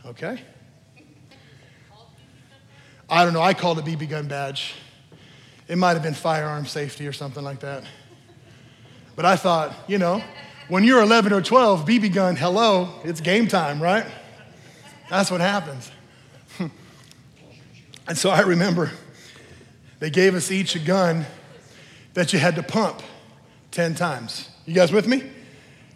Okay? 0.03 0.41
I 3.07 3.23
don't 3.23 3.33
know, 3.33 3.41
I 3.41 3.53
called 3.53 3.77
it 3.77 3.85
BB 3.85 4.09
gun 4.09 4.27
badge. 4.27 4.73
It 5.67 5.77
might 5.77 5.93
have 5.93 6.03
been 6.03 6.13
firearm 6.13 6.65
safety 6.65 7.07
or 7.07 7.13
something 7.13 7.43
like 7.43 7.61
that. 7.61 7.83
But 9.15 9.25
I 9.25 9.35
thought, 9.35 9.73
you 9.87 9.97
know, 9.97 10.21
when 10.67 10.83
you're 10.83 11.01
11 11.01 11.33
or 11.33 11.41
12, 11.41 11.85
BB 11.85 12.13
gun, 12.13 12.35
hello, 12.35 12.89
it's 13.03 13.21
game 13.21 13.47
time, 13.47 13.81
right? 13.81 14.05
That's 15.09 15.31
what 15.31 15.41
happens. 15.41 15.91
and 18.07 18.17
so 18.17 18.29
I 18.29 18.41
remember 18.41 18.91
they 19.99 20.09
gave 20.09 20.35
us 20.35 20.51
each 20.51 20.75
a 20.75 20.79
gun 20.79 21.25
that 22.13 22.33
you 22.33 22.39
had 22.39 22.55
to 22.55 22.63
pump 22.63 23.01
10 23.71 23.95
times. 23.95 24.49
You 24.65 24.73
guys 24.73 24.91
with 24.91 25.07
me? 25.07 25.23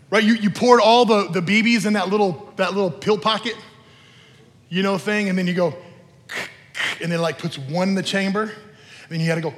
Right? 0.10 0.24
You, 0.24 0.34
you 0.34 0.50
poured 0.50 0.82
all 0.82 1.06
the, 1.06 1.28
the 1.30 1.42
BBs 1.42 1.86
in 1.86 1.94
that 1.94 2.10
little, 2.10 2.52
that 2.56 2.74
little 2.74 2.92
pill 2.92 3.18
pocket, 3.18 3.56
you 4.70 4.84
know, 4.84 4.98
thing, 4.98 5.30
and 5.30 5.38
then 5.38 5.48
you 5.48 5.54
go, 5.54 5.76
and 7.02 7.12
then 7.12 7.22
like 7.22 7.38
puts 7.38 7.58
one 7.58 7.90
in 7.90 7.96
the 7.96 8.04
chamber, 8.04 8.52
then 9.10 9.20
you 9.20 9.26
had 9.26 9.36
to 9.36 9.42
go 9.42 9.54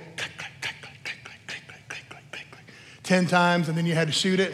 10 3.03 3.27
times, 3.27 3.67
and 3.67 3.77
then 3.77 3.85
you 3.85 3.93
had 3.93 4.07
to 4.07 4.13
shoot 4.13 4.39
it. 4.39 4.53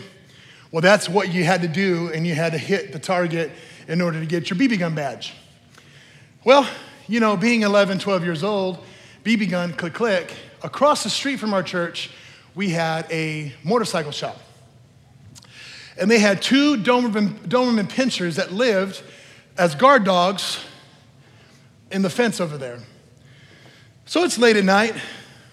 Well, 0.71 0.81
that's 0.81 1.07
what 1.07 1.31
you 1.31 1.43
had 1.43 1.61
to 1.61 1.67
do, 1.67 2.11
and 2.11 2.25
you 2.25 2.33
had 2.33 2.53
to 2.53 2.57
hit 2.57 2.91
the 2.91 2.99
target 2.99 3.51
in 3.87 4.01
order 4.01 4.19
to 4.19 4.25
get 4.25 4.49
your 4.49 4.57
BB 4.57 4.79
gun 4.79 4.95
badge. 4.95 5.33
Well, 6.43 6.67
you 7.07 7.19
know, 7.19 7.37
being 7.37 7.61
11, 7.61 7.99
12 7.99 8.23
years 8.23 8.43
old, 8.43 8.83
BB 9.23 9.49
gun, 9.49 9.73
click, 9.73 9.93
click, 9.93 10.33
across 10.63 11.03
the 11.03 11.09
street 11.09 11.37
from 11.37 11.53
our 11.53 11.61
church, 11.61 12.09
we 12.55 12.69
had 12.69 13.05
a 13.11 13.53
motorcycle 13.63 14.11
shop. 14.11 14.39
And 15.99 16.09
they 16.09 16.19
had 16.19 16.41
two 16.41 16.77
Doberman, 16.77 17.37
Doberman 17.47 17.87
pinschers 17.87 18.35
that 18.35 18.51
lived 18.51 19.03
as 19.57 19.75
guard 19.75 20.03
dogs 20.03 20.59
in 21.91 22.01
the 22.01 22.09
fence 22.09 22.39
over 22.39 22.57
there. 22.57 22.79
So 24.07 24.23
it's 24.23 24.37
late 24.37 24.55
at 24.55 24.63
night. 24.63 24.95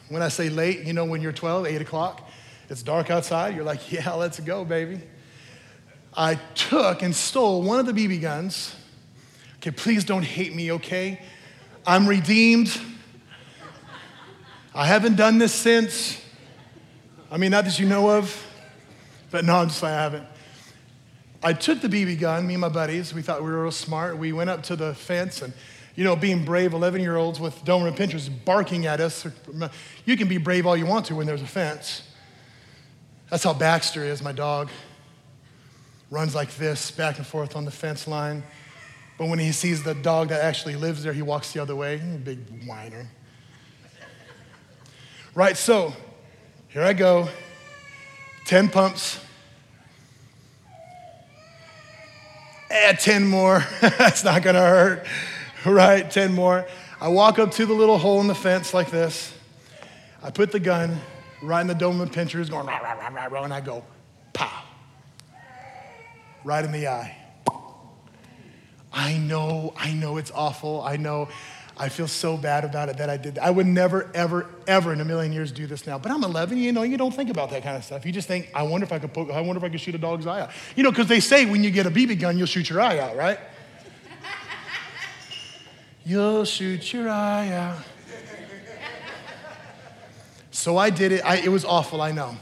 When 0.08 0.23
I 0.23 0.28
say 0.28 0.49
late, 0.49 0.84
you 0.84 0.92
know, 0.92 1.04
when 1.04 1.20
you're 1.20 1.32
12, 1.32 1.66
8 1.66 1.80
o'clock, 1.80 2.30
it's 2.70 2.84
dark 2.84 3.11
outside. 3.11 3.56
You're 3.56 3.64
like, 3.64 3.90
yeah, 3.90 4.12
let's 4.14 4.38
go, 4.38 4.64
baby. 4.64 5.00
I 6.16 6.37
took 6.54 7.02
and 7.02 7.12
stole 7.12 7.62
one 7.62 7.80
of 7.80 7.87
the 7.87 7.92
BB 7.92 8.23
guns. 8.23 8.76
Okay, 9.56 9.73
please 9.73 10.04
don't 10.04 10.23
hate 10.23 10.54
me, 10.54 10.70
okay? 10.70 11.20
I'm 11.84 12.06
redeemed. 12.06 12.80
I 14.73 14.87
haven't 14.87 15.16
done 15.16 15.38
this 15.38 15.52
since. 15.52 16.23
I 17.32 17.38
mean, 17.38 17.50
not 17.50 17.64
that 17.64 17.80
you 17.80 17.88
know 17.88 18.08
of, 18.08 18.40
but 19.32 19.44
no, 19.44 19.56
I'm 19.56 19.68
just 19.68 19.82
like, 19.82 19.94
I 19.94 20.02
haven't. 20.02 20.26
I 21.42 21.54
took 21.54 21.80
the 21.80 21.88
BB 21.88 22.20
gun, 22.20 22.46
me 22.46 22.54
and 22.54 22.61
my 22.61 22.68
buddies, 22.68 23.12
we 23.12 23.20
thought 23.20 23.42
we 23.42 23.50
were 23.50 23.62
real 23.62 23.73
smart. 23.73 24.16
We 24.16 24.32
went 24.32 24.49
up 24.49 24.62
to 24.64 24.76
the 24.76 24.94
fence 24.94 25.42
and, 25.42 25.52
you 25.95 26.05
know, 26.05 26.17
being 26.17 26.45
brave 26.45 26.73
11 26.73 27.01
year 27.01 27.17
olds 27.17 27.39
with 27.39 27.65
Doberman 27.65 27.97
pinschers 27.97 28.29
barking 28.45 28.87
at 28.87 29.01
us. 29.01 29.27
You 30.05 30.17
can 30.17 30.29
be 30.29 30.39
brave 30.39 30.67
all 30.67 30.77
you 30.77 30.87
want 30.87 31.07
to 31.07 31.15
when 31.15 31.27
there's 31.27 31.43
a 31.43 31.47
fence. 31.47 32.03
That's 33.31 33.45
how 33.45 33.55
Baxter 33.55 34.05
is, 34.05 34.23
my 34.23 34.33
dog. 34.33 34.71
Runs 36.11 36.35
like 36.35 36.55
this, 36.57 36.91
back 36.91 37.19
and 37.19 37.27
forth 37.27 37.57
on 37.57 37.65
the 37.65 37.71
fence 37.71 38.07
line. 38.07 38.43
But 39.19 39.29
when 39.29 39.39
he 39.39 39.53
sees 39.53 39.83
the 39.83 39.95
dog 39.95 40.29
that 40.29 40.43
actually 40.43 40.77
lives 40.77 41.03
there, 41.03 41.13
he 41.13 41.23
walks 41.23 41.53
the 41.53 41.63
other 41.63 41.77
way. 41.77 41.97
Big 42.23 42.67
whiner. 42.67 43.09
Right, 45.35 45.57
so 45.57 45.93
here 46.69 46.83
I 46.83 46.93
go 46.93 47.29
10 48.47 48.69
pumps, 48.69 49.19
add 52.71 53.01
10 53.01 53.27
more. 53.27 53.65
That's 53.81 54.23
not 54.23 54.43
going 54.43 54.55
to 54.55 54.61
hurt. 54.61 55.07
Right? 55.71 56.11
10 56.11 56.35
more. 56.35 56.66
I 57.00 57.09
walk 57.09 57.38
up 57.38 57.50
to 57.52 57.64
the 57.64 57.73
little 57.73 57.97
hole 57.97 58.21
in 58.21 58.26
the 58.26 58.35
fence 58.35 58.75
like 58.75 58.90
this. 58.90 59.33
I 60.23 60.30
put 60.30 60.52
the 60.52 60.61
gun 60.61 61.00
right 61.42 61.62
in 61.62 61.66
the 61.66 61.75
Doberman 61.75 62.12
pinschers, 62.12 62.50
going 62.50 62.66
rah, 62.66 62.78
rah, 62.78 62.92
rah, 62.92 63.09
rah, 63.09 63.25
rah, 63.25 63.44
and 63.44 63.52
I 63.52 63.62
go, 63.62 63.83
pow. 64.35 64.62
Right 66.44 66.64
in 66.64 66.73
the 66.73 66.88
eye. 66.88 67.16
I 68.92 69.16
know, 69.16 69.73
I 69.76 69.92
know 69.92 70.18
it's 70.18 70.30
awful. 70.30 70.83
I 70.83 70.97
know 70.97 71.28
I 71.76 71.88
feel 71.88 72.06
so 72.06 72.37
bad 72.37 72.64
about 72.64 72.88
it 72.90 72.99
that 72.99 73.11
I 73.11 73.16
did. 73.16 73.38
I 73.38 73.50
would 73.50 73.66
never, 73.66 74.11
ever, 74.14 74.49
ever 74.66 74.92
in 74.92 75.00
a 75.00 75.04
million 75.04 75.33
years 75.33 75.50
do 75.50 75.66
this 75.66 75.87
now. 75.87 75.99
But 75.99 76.12
I'm 76.12 76.23
11. 76.23 76.59
You 76.59 76.73
know, 76.73 76.83
you 76.83 76.97
don't 76.97 77.12
think 77.12 77.30
about 77.30 77.50
that 77.50 77.62
kind 77.62 77.76
of 77.76 77.85
stuff. 77.85 78.06
You 78.06 78.12
just 78.12 78.28
think, 78.28 78.50
I 78.54 78.62
wonder 78.62 78.85
if 78.85 78.92
I 78.92 78.99
could 78.99 79.12
poke. 79.12 79.30
I 79.30 79.40
wonder 79.40 79.59
if 79.59 79.64
I 79.64 79.71
could 79.71 79.80
shoot 79.80 79.94
a 79.94 79.99
dog's 79.99 80.26
eye 80.26 80.42
out. 80.42 80.50
You 80.76 80.85
know, 80.85 80.90
because 80.90 81.09
they 81.09 81.21
say 81.21 81.47
when 81.47 81.64
you 81.64 81.71
get 81.71 81.87
a 81.87 81.90
BB 81.90 82.21
gun, 82.21 82.38
you'll 82.38 82.47
shoot 82.47 82.68
your 82.71 82.80
eye 82.80 82.99
out, 82.99 83.16
right? 83.16 83.38
You'll 86.04 86.44
shoot 86.44 86.92
your 86.92 87.08
eye 87.08 87.49
out. 87.49 87.78
So 90.50 90.76
I 90.76 90.90
did 90.90 91.12
it. 91.12 91.25
I, 91.25 91.37
it 91.37 91.49
was 91.49 91.64
awful. 91.64 92.00
I 92.00 92.12
know. 92.12 92.37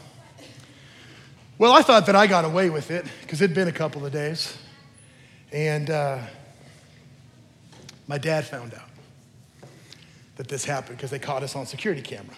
Well, 1.59 1.73
I 1.73 1.83
thought 1.83 2.07
that 2.07 2.17
I 2.17 2.27
got 2.27 2.45
away 2.45 2.71
with 2.71 2.91
it 2.91 3.07
because 3.21 3.41
it'd 3.41 3.55
been 3.55 3.69
a 3.69 3.73
couple 3.73 4.05
of 4.05 4.13
days, 4.13 4.57
and 5.53 5.89
uh, 5.89 6.19
my 8.07 8.19
dad 8.19 8.45
found 8.45 8.75
out 8.75 8.89
that 10.37 10.49
this 10.49 10.65
happened 10.65 10.97
because 10.97 11.11
they 11.11 11.19
caught 11.19 11.43
us 11.43 11.55
on 11.55 11.67
security 11.67 12.03
camera. 12.03 12.35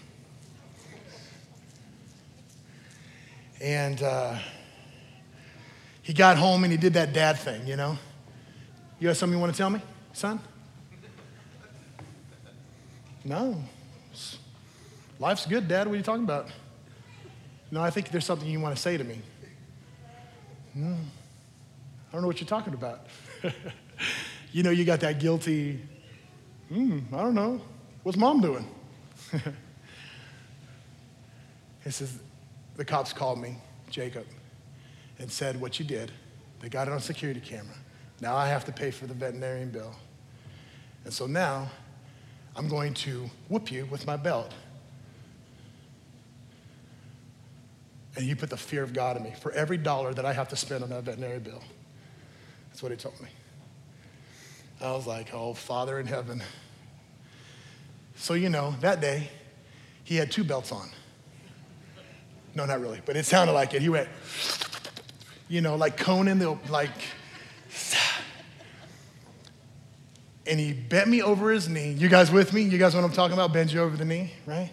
And 3.60 4.02
uh, 4.02 4.38
he 6.02 6.12
got 6.12 6.36
home 6.36 6.64
and 6.64 6.72
he 6.72 6.76
did 6.76 6.92
that 6.94 7.14
dad 7.14 7.38
thing, 7.38 7.66
you 7.66 7.76
know? 7.76 7.96
You 9.00 9.08
have 9.08 9.16
something 9.16 9.36
you 9.36 9.40
want 9.40 9.54
to 9.54 9.58
tell 9.58 9.70
me, 9.70 9.80
son? 10.12 10.38
No. 13.24 13.62
Life's 15.18 15.46
good, 15.46 15.68
Dad. 15.68 15.86
What 15.86 15.94
are 15.94 15.96
you 15.96 16.02
talking 16.02 16.24
about? 16.24 16.48
No, 17.70 17.80
I 17.80 17.90
think 17.90 18.10
there's 18.10 18.26
something 18.26 18.48
you 18.48 18.60
want 18.60 18.76
to 18.76 18.82
say 18.82 18.96
to 18.96 19.04
me. 19.04 19.20
No. 20.74 20.92
I 20.92 22.12
don't 22.12 22.20
know 22.20 22.26
what 22.26 22.40
you're 22.40 22.48
talking 22.48 22.74
about. 22.74 23.06
you 24.52 24.62
know, 24.62 24.70
you 24.70 24.84
got 24.84 25.00
that 25.00 25.18
guilty, 25.18 25.80
hmm, 26.68 26.98
I 27.12 27.22
don't 27.22 27.34
know. 27.34 27.60
What's 28.02 28.18
mom 28.18 28.40
doing? 28.40 28.66
he 31.84 31.90
says, 31.90 32.18
The 32.76 32.84
cops 32.84 33.12
called 33.12 33.40
me, 33.40 33.56
Jacob, 33.90 34.26
and 35.18 35.30
said 35.30 35.60
what 35.60 35.78
you 35.78 35.84
did. 35.84 36.12
They 36.60 36.68
got 36.68 36.86
it 36.86 36.92
on 36.92 37.00
security 37.00 37.40
camera. 37.40 37.74
Now 38.20 38.36
I 38.36 38.46
have 38.48 38.64
to 38.66 38.72
pay 38.72 38.90
for 38.90 39.06
the 39.06 39.14
veterinarian 39.14 39.70
bill. 39.70 39.94
And 41.04 41.12
so 41.12 41.26
now 41.26 41.70
I'm 42.56 42.68
going 42.68 42.94
to 42.94 43.28
whoop 43.48 43.70
you 43.72 43.86
with 43.86 44.06
my 44.06 44.16
belt. 44.16 44.52
And 48.16 48.24
you 48.24 48.36
put 48.36 48.50
the 48.50 48.56
fear 48.56 48.82
of 48.82 48.92
God 48.92 49.16
in 49.16 49.24
me 49.24 49.32
for 49.40 49.50
every 49.52 49.76
dollar 49.76 50.14
that 50.14 50.24
I 50.24 50.32
have 50.32 50.48
to 50.50 50.56
spend 50.56 50.84
on 50.84 50.90
that 50.90 51.02
veterinary 51.02 51.40
bill. 51.40 51.62
That's 52.68 52.82
what 52.82 52.92
he 52.92 52.96
told 52.96 53.20
me. 53.20 53.28
I 54.80 54.92
was 54.92 55.06
like, 55.06 55.32
oh, 55.32 55.54
Father 55.54 55.98
in 55.98 56.06
heaven, 56.06 56.42
so, 58.16 58.34
you 58.34 58.48
know, 58.48 58.74
that 58.80 59.00
day, 59.00 59.28
he 60.04 60.16
had 60.16 60.30
two 60.30 60.44
belts 60.44 60.72
on. 60.72 60.88
No, 62.54 62.64
not 62.64 62.80
really, 62.80 63.00
but 63.04 63.16
it 63.16 63.26
sounded 63.26 63.52
like 63.52 63.74
it. 63.74 63.82
He 63.82 63.88
went, 63.88 64.08
you 65.48 65.60
know, 65.60 65.74
like 65.74 65.96
Conan, 65.96 66.38
the, 66.38 66.56
like, 66.68 66.90
and 70.46 70.60
he 70.60 70.72
bent 70.72 71.08
me 71.08 71.22
over 71.22 71.50
his 71.50 71.68
knee. 71.68 71.92
You 71.92 72.08
guys 72.08 72.30
with 72.30 72.52
me? 72.52 72.62
You 72.62 72.78
guys 72.78 72.94
know 72.94 73.00
what 73.00 73.08
I'm 73.08 73.14
talking 73.14 73.34
about? 73.34 73.52
Bend 73.52 73.72
you 73.72 73.80
over 73.80 73.96
the 73.96 74.04
knee, 74.04 74.32
right? 74.46 74.70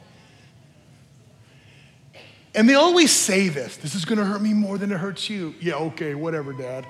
And 2.53 2.67
they 2.67 2.75
always 2.75 3.11
say 3.11 3.47
this 3.47 3.77
this 3.77 3.95
is 3.95 4.05
gonna 4.05 4.25
hurt 4.25 4.41
me 4.41 4.53
more 4.53 4.77
than 4.77 4.91
it 4.91 4.97
hurts 4.97 5.29
you. 5.29 5.55
Yeah, 5.61 5.75
okay, 5.75 6.15
whatever, 6.15 6.53
dad. 6.53 6.85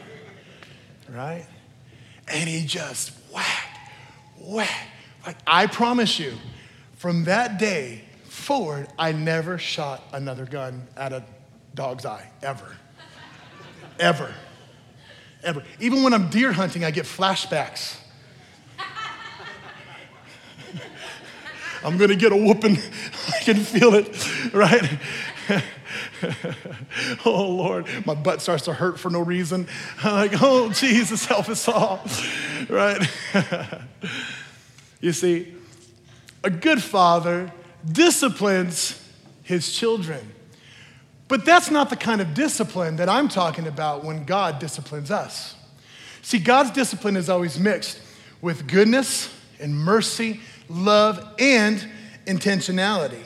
right? 1.08 1.46
And 2.28 2.48
he 2.48 2.64
just 2.64 3.12
whack, 3.32 3.78
whack, 4.38 4.88
like, 5.26 5.36
I 5.46 5.66
promise 5.66 6.18
you, 6.18 6.34
from 6.96 7.24
that 7.24 7.58
day 7.58 8.02
forward, 8.24 8.88
I 8.98 9.12
never 9.12 9.58
shot 9.58 10.02
another 10.12 10.46
gun 10.46 10.86
at 10.96 11.12
a 11.12 11.24
dog's 11.74 12.06
eye, 12.06 12.30
ever. 12.42 12.76
ever. 13.98 14.32
Ever. 15.42 15.62
Even 15.78 16.02
when 16.02 16.12
I'm 16.12 16.28
deer 16.28 16.52
hunting, 16.52 16.84
I 16.84 16.90
get 16.90 17.06
flashbacks. 17.06 17.96
I'm 21.82 21.96
gonna 21.96 22.16
get 22.16 22.32
a 22.32 22.36
whooping. 22.36 22.76
I 23.28 23.42
can 23.42 23.56
feel 23.56 23.94
it, 23.94 24.52
right? 24.52 24.98
oh 27.24 27.48
Lord, 27.48 27.86
my 28.04 28.14
butt 28.14 28.42
starts 28.42 28.64
to 28.64 28.74
hurt 28.74 28.98
for 28.98 29.10
no 29.10 29.20
reason. 29.20 29.66
I'm 30.02 30.14
like, 30.14 30.42
oh 30.42 30.70
Jesus, 30.70 31.24
help 31.24 31.48
us 31.48 31.66
all, 31.68 32.04
right? 32.68 33.00
you 35.00 35.12
see, 35.12 35.54
a 36.44 36.50
good 36.50 36.82
father 36.82 37.50
disciplines 37.90 39.02
his 39.42 39.72
children. 39.72 40.32
But 41.30 41.44
that's 41.44 41.70
not 41.70 41.90
the 41.90 41.96
kind 41.96 42.20
of 42.20 42.34
discipline 42.34 42.96
that 42.96 43.08
I'm 43.08 43.28
talking 43.28 43.68
about 43.68 44.02
when 44.02 44.24
God 44.24 44.58
disciplines 44.58 45.12
us. 45.12 45.54
See, 46.22 46.40
God's 46.40 46.72
discipline 46.72 47.16
is 47.16 47.30
always 47.30 47.56
mixed 47.56 48.00
with 48.42 48.66
goodness 48.66 49.32
and 49.60 49.72
mercy, 49.72 50.40
love, 50.68 51.24
and 51.38 51.88
intentionality. 52.26 53.22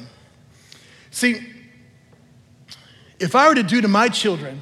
See, 1.12 1.50
if 3.18 3.34
I 3.34 3.48
were 3.48 3.54
to 3.54 3.62
do 3.62 3.80
to 3.80 3.88
my 3.88 4.10
children 4.10 4.60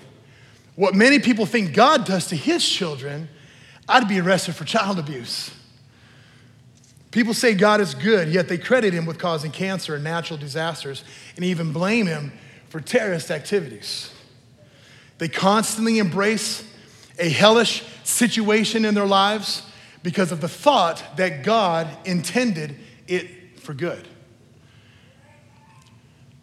what 0.77 0.95
many 0.95 1.19
people 1.19 1.45
think 1.45 1.75
God 1.75 2.05
does 2.05 2.29
to 2.29 2.37
his 2.37 2.67
children, 2.67 3.29
I'd 3.89 4.07
be 4.07 4.21
arrested 4.21 4.55
for 4.55 4.65
child 4.65 5.01
abuse. 5.01 5.51
People 7.11 7.35
say 7.35 7.55
God 7.55 7.81
is 7.81 7.93
good, 7.93 8.29
yet 8.29 8.49
they 8.49 8.57
credit 8.57 8.95
him 8.95 9.05
with 9.05 9.19
causing 9.19 9.51
cancer 9.51 9.97
and 9.97 10.05
natural 10.05 10.39
disasters 10.39 11.03
and 11.35 11.45
even 11.45 11.73
blame 11.73 12.07
him 12.07 12.31
for 12.73 12.81
terrorist 12.81 13.31
activities. 13.31 14.11
They 15.19 15.29
constantly 15.29 15.99
embrace 15.99 16.67
a 17.19 17.29
hellish 17.29 17.85
situation 18.03 18.87
in 18.87 18.95
their 18.95 19.05
lives 19.05 19.63
because 20.03 20.33
of 20.33 20.41
the 20.41 20.49
thought 20.49 21.19
that 21.19 21.45
God 21.45 21.87
intended 22.07 22.75
it 23.07 23.61
for 23.61 23.75
good. 23.75 24.09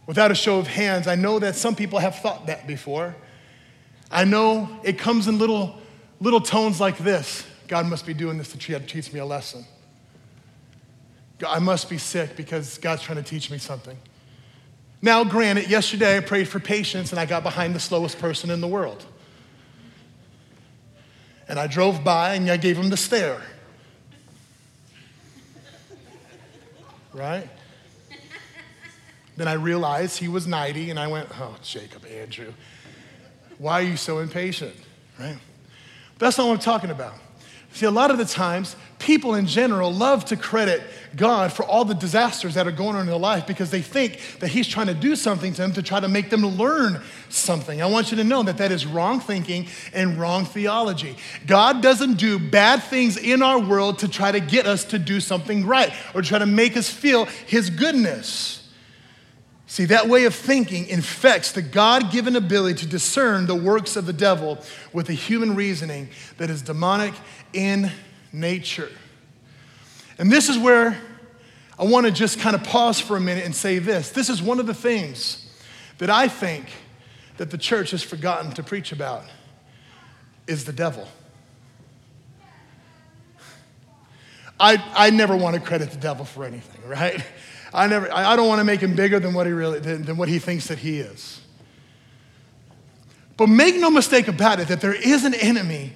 Without 0.05 0.29
a 0.29 0.35
show 0.35 0.59
of 0.59 0.67
hands, 0.67 1.07
I 1.07 1.15
know 1.15 1.39
that 1.39 1.55
some 1.55 1.75
people 1.75 1.97
have 1.97 2.19
thought 2.19 2.45
that 2.45 2.67
before. 2.67 3.15
I 4.11 4.23
know 4.23 4.69
it 4.83 4.99
comes 4.99 5.27
in 5.27 5.39
little, 5.39 5.81
little 6.21 6.41
tones 6.41 6.79
like 6.79 6.99
this 6.99 7.43
God 7.67 7.87
must 7.87 8.05
be 8.05 8.13
doing 8.13 8.37
this 8.37 8.51
to 8.51 8.79
teach 8.81 9.11
me 9.11 9.19
a 9.19 9.25
lesson. 9.25 9.65
I 11.45 11.57
must 11.57 11.89
be 11.89 11.97
sick 11.97 12.35
because 12.35 12.77
God's 12.77 13.01
trying 13.01 13.17
to 13.17 13.27
teach 13.27 13.49
me 13.49 13.57
something. 13.57 13.97
Now, 15.01 15.23
granted, 15.23 15.69
yesterday 15.69 16.17
I 16.17 16.19
prayed 16.19 16.47
for 16.47 16.59
patience 16.59 17.11
and 17.11 17.19
I 17.19 17.25
got 17.25 17.43
behind 17.43 17.73
the 17.73 17.79
slowest 17.79 18.19
person 18.19 18.49
in 18.49 18.59
the 18.59 18.67
world. 18.67 19.05
And 21.47 21.57
I 21.57 21.67
drove 21.67 22.03
by 22.03 22.35
and 22.35 22.49
I 22.49 22.57
gave 22.57 22.77
him 22.77 22.89
the 22.89 22.97
stare. 22.97 23.41
Right? 27.13 27.49
Then 29.37 29.47
I 29.47 29.53
realized 29.53 30.19
he 30.19 30.27
was 30.27 30.45
90 30.45 30.89
and 30.89 30.99
I 30.99 31.07
went, 31.07 31.29
oh, 31.39 31.55
Jacob, 31.63 32.05
Andrew, 32.05 32.53
why 33.57 33.79
are 33.79 33.85
you 33.85 33.95
so 33.95 34.19
impatient? 34.19 34.75
Right? 35.17 35.37
That's 36.17 36.37
not 36.37 36.47
what 36.47 36.53
I'm 36.55 36.59
talking 36.59 36.91
about. 36.91 37.15
See, 37.73 37.85
a 37.85 37.91
lot 37.91 38.09
of 38.09 38.17
the 38.17 38.25
times, 38.25 38.75
people 38.97 39.35
in 39.35 39.45
general 39.45 39.93
love 39.93 40.25
to 40.25 40.35
credit 40.35 40.81
God 41.15 41.53
for 41.53 41.63
all 41.63 41.85
the 41.85 41.93
disasters 41.93 42.55
that 42.55 42.67
are 42.67 42.71
going 42.71 42.95
on 42.95 43.01
in 43.01 43.07
their 43.07 43.15
life 43.15 43.47
because 43.47 43.71
they 43.71 43.81
think 43.81 44.19
that 44.39 44.49
He's 44.49 44.67
trying 44.67 44.87
to 44.87 44.93
do 44.93 45.15
something 45.15 45.53
to 45.53 45.61
them 45.61 45.73
to 45.73 45.83
try 45.83 45.99
to 45.99 46.07
make 46.07 46.29
them 46.29 46.45
learn 46.45 47.01
something. 47.29 47.81
I 47.81 47.85
want 47.85 48.11
you 48.11 48.17
to 48.17 48.23
know 48.23 48.43
that 48.43 48.57
that 48.57 48.71
is 48.71 48.85
wrong 48.85 49.19
thinking 49.19 49.67
and 49.93 50.19
wrong 50.19 50.45
theology. 50.45 51.15
God 51.45 51.81
doesn't 51.81 52.15
do 52.15 52.39
bad 52.39 52.83
things 52.83 53.17
in 53.17 53.41
our 53.41 53.59
world 53.59 53.99
to 53.99 54.07
try 54.07 54.31
to 54.31 54.39
get 54.39 54.65
us 54.65 54.83
to 54.85 54.99
do 54.99 55.19
something 55.19 55.65
right 55.65 55.93
or 56.13 56.21
try 56.21 56.39
to 56.39 56.45
make 56.45 56.75
us 56.75 56.89
feel 56.89 57.25
His 57.25 57.69
goodness. 57.69 58.58
See, 59.69 59.85
that 59.85 60.09
way 60.09 60.25
of 60.25 60.33
thinking 60.33 60.87
infects 60.87 61.51
the 61.51 61.61
God 61.61 62.11
given 62.11 62.35
ability 62.35 62.79
to 62.79 62.87
discern 62.87 63.45
the 63.45 63.53
works 63.53 63.95
of 63.95 64.07
the 64.07 64.13
devil 64.13 64.57
with 64.93 65.09
a 65.09 65.13
human 65.13 65.53
reasoning 65.53 66.09
that 66.37 66.49
is 66.49 66.63
demonic 66.63 67.13
in 67.53 67.91
nature. 68.33 68.89
And 70.17 70.31
this 70.31 70.49
is 70.49 70.57
where 70.57 70.99
I 71.77 71.83
want 71.83 72.07
to 72.07 72.11
just 72.11 72.39
kind 72.39 72.55
of 72.55 72.63
pause 72.63 72.99
for 72.99 73.15
a 73.15 73.21
minute 73.21 73.45
and 73.45 73.55
say 73.55 73.77
this. 73.77 74.09
This 74.09 74.27
is 74.27 74.41
one 74.41 74.59
of 74.59 74.65
the 74.65 74.73
things 74.73 75.47
that 75.99 76.09
I 76.09 76.27
think 76.27 76.65
that 77.37 77.51
the 77.51 77.57
church 77.59 77.91
has 77.91 78.01
forgotten 78.01 78.51
to 78.53 78.63
preach 78.63 78.91
about 78.91 79.23
is 80.47 80.65
the 80.65 80.73
devil. 80.73 81.07
I, 84.59 84.83
I 84.95 85.11
never 85.11 85.37
want 85.37 85.57
to 85.57 85.61
credit 85.61 85.91
the 85.91 85.99
devil 85.99 86.25
for 86.25 86.43
anything, 86.43 86.89
right? 86.89 87.23
I, 87.73 87.87
never, 87.87 88.11
I 88.11 88.35
don't 88.35 88.47
want 88.47 88.59
to 88.59 88.65
make 88.65 88.81
him 88.81 88.95
bigger 88.95 89.19
than 89.19 89.33
what 89.33 89.45
he 89.45 89.53
really 89.53 89.79
than, 89.79 90.03
than 90.03 90.17
what 90.17 90.29
he 90.29 90.39
thinks 90.39 90.67
that 90.67 90.79
he 90.79 90.99
is. 90.99 91.39
But 93.37 93.47
make 93.47 93.75
no 93.75 93.89
mistake 93.89 94.27
about 94.27 94.59
it 94.59 94.67
that 94.67 94.81
there 94.81 94.93
is 94.93 95.23
an 95.23 95.33
enemy 95.33 95.93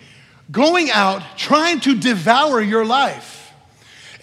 going 0.51 0.89
out 0.91 1.21
trying 1.38 1.79
to 1.81 1.97
devour 1.97 2.62
your 2.62 2.86
life. 2.86 3.51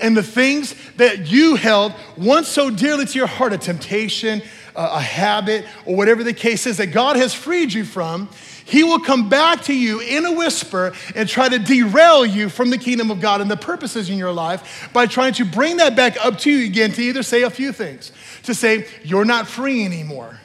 And 0.00 0.16
the 0.16 0.22
things 0.22 0.74
that 0.96 1.30
you 1.30 1.56
held 1.56 1.92
once 2.16 2.48
so 2.48 2.70
dearly 2.70 3.04
to 3.04 3.18
your 3.18 3.26
heart, 3.26 3.52
a 3.52 3.58
temptation, 3.58 4.40
a 4.74 5.00
habit, 5.00 5.66
or 5.85 5.96
whatever 5.96 6.22
the 6.22 6.33
case 6.33 6.66
is 6.66 6.76
that 6.78 6.88
God 6.88 7.16
has 7.16 7.35
freed 7.35 7.72
you 7.72 7.85
from, 7.85 8.28
he 8.64 8.85
will 8.85 9.00
come 9.00 9.28
back 9.28 9.62
to 9.64 9.74
you 9.74 10.00
in 10.00 10.24
a 10.24 10.33
whisper 10.33 10.92
and 11.16 11.28
try 11.28 11.48
to 11.48 11.59
derail 11.59 12.24
you 12.24 12.48
from 12.48 12.70
the 12.70 12.78
kingdom 12.78 13.11
of 13.11 13.20
God 13.20 13.40
and 13.40 13.50
the 13.50 13.56
purposes 13.56 14.09
in 14.09 14.16
your 14.16 14.33
life 14.33 14.88
by 14.92 15.06
trying 15.06 15.33
to 15.35 15.44
bring 15.44 15.78
that 15.78 15.96
back 15.96 16.16
up 16.24 16.38
to 16.40 16.50
you 16.50 16.66
again 16.66 16.92
to 16.92 17.02
either 17.02 17.24
say 17.24 17.42
a 17.42 17.50
few 17.50 17.72
things, 17.72 18.12
to 18.44 18.54
say, 18.54 18.87
You're 19.02 19.24
not 19.24 19.48
free 19.48 19.85
anymore. 19.85 20.38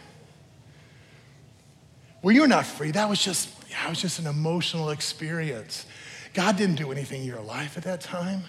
Well, 2.24 2.34
you're 2.34 2.48
not 2.48 2.66
free. 2.66 2.90
That 2.90 3.08
was 3.08 3.22
just, 3.22 3.70
that 3.70 3.88
was 3.88 4.02
just 4.02 4.18
an 4.18 4.26
emotional 4.26 4.90
experience. 4.90 5.86
God 6.34 6.58
didn't 6.58 6.76
do 6.76 6.92
anything 6.92 7.22
in 7.22 7.28
your 7.28 7.42
life 7.42 7.78
at 7.78 7.84
that 7.84 8.02
time. 8.02 8.42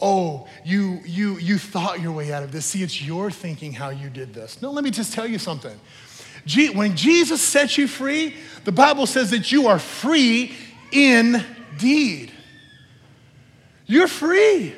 Oh, 0.00 0.46
you, 0.64 1.00
you, 1.04 1.38
you 1.38 1.58
thought 1.58 2.00
your 2.00 2.12
way 2.12 2.32
out 2.32 2.42
of 2.42 2.52
this. 2.52 2.66
See, 2.66 2.82
it's 2.82 3.02
your 3.02 3.30
thinking 3.30 3.72
how 3.72 3.88
you 3.88 4.10
did 4.10 4.34
this. 4.34 4.60
No, 4.60 4.70
let 4.70 4.84
me 4.84 4.90
just 4.90 5.14
tell 5.14 5.26
you 5.26 5.38
something. 5.38 5.78
When 6.74 6.96
Jesus 6.96 7.40
sets 7.40 7.76
you 7.76 7.88
free, 7.88 8.36
the 8.64 8.72
Bible 8.72 9.06
says 9.06 9.30
that 9.30 9.50
you 9.50 9.66
are 9.68 9.78
free 9.78 10.54
indeed. 10.92 12.30
You're 13.86 14.08
free. 14.08 14.74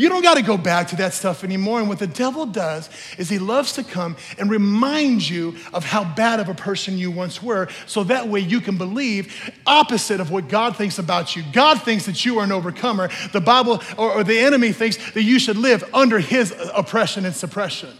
You 0.00 0.08
don't 0.08 0.22
got 0.22 0.38
to 0.38 0.42
go 0.42 0.56
back 0.56 0.88
to 0.88 0.96
that 0.96 1.12
stuff 1.12 1.44
anymore. 1.44 1.78
And 1.78 1.86
what 1.86 1.98
the 1.98 2.06
devil 2.06 2.46
does 2.46 2.88
is 3.18 3.28
he 3.28 3.38
loves 3.38 3.74
to 3.74 3.84
come 3.84 4.16
and 4.38 4.48
remind 4.48 5.28
you 5.28 5.56
of 5.74 5.84
how 5.84 6.04
bad 6.04 6.40
of 6.40 6.48
a 6.48 6.54
person 6.54 6.96
you 6.96 7.10
once 7.10 7.42
were, 7.42 7.68
so 7.84 8.04
that 8.04 8.26
way 8.26 8.40
you 8.40 8.62
can 8.62 8.78
believe 8.78 9.52
opposite 9.66 10.18
of 10.18 10.30
what 10.30 10.48
God 10.48 10.74
thinks 10.74 10.98
about 10.98 11.36
you. 11.36 11.42
God 11.52 11.82
thinks 11.82 12.06
that 12.06 12.24
you 12.24 12.38
are 12.38 12.44
an 12.44 12.50
overcomer. 12.50 13.10
The 13.32 13.42
Bible 13.42 13.82
or, 13.98 14.12
or 14.12 14.24
the 14.24 14.38
enemy 14.38 14.72
thinks 14.72 14.96
that 15.12 15.22
you 15.22 15.38
should 15.38 15.58
live 15.58 15.84
under 15.92 16.18
his 16.18 16.54
oppression 16.74 17.26
and 17.26 17.34
suppression. 17.34 17.90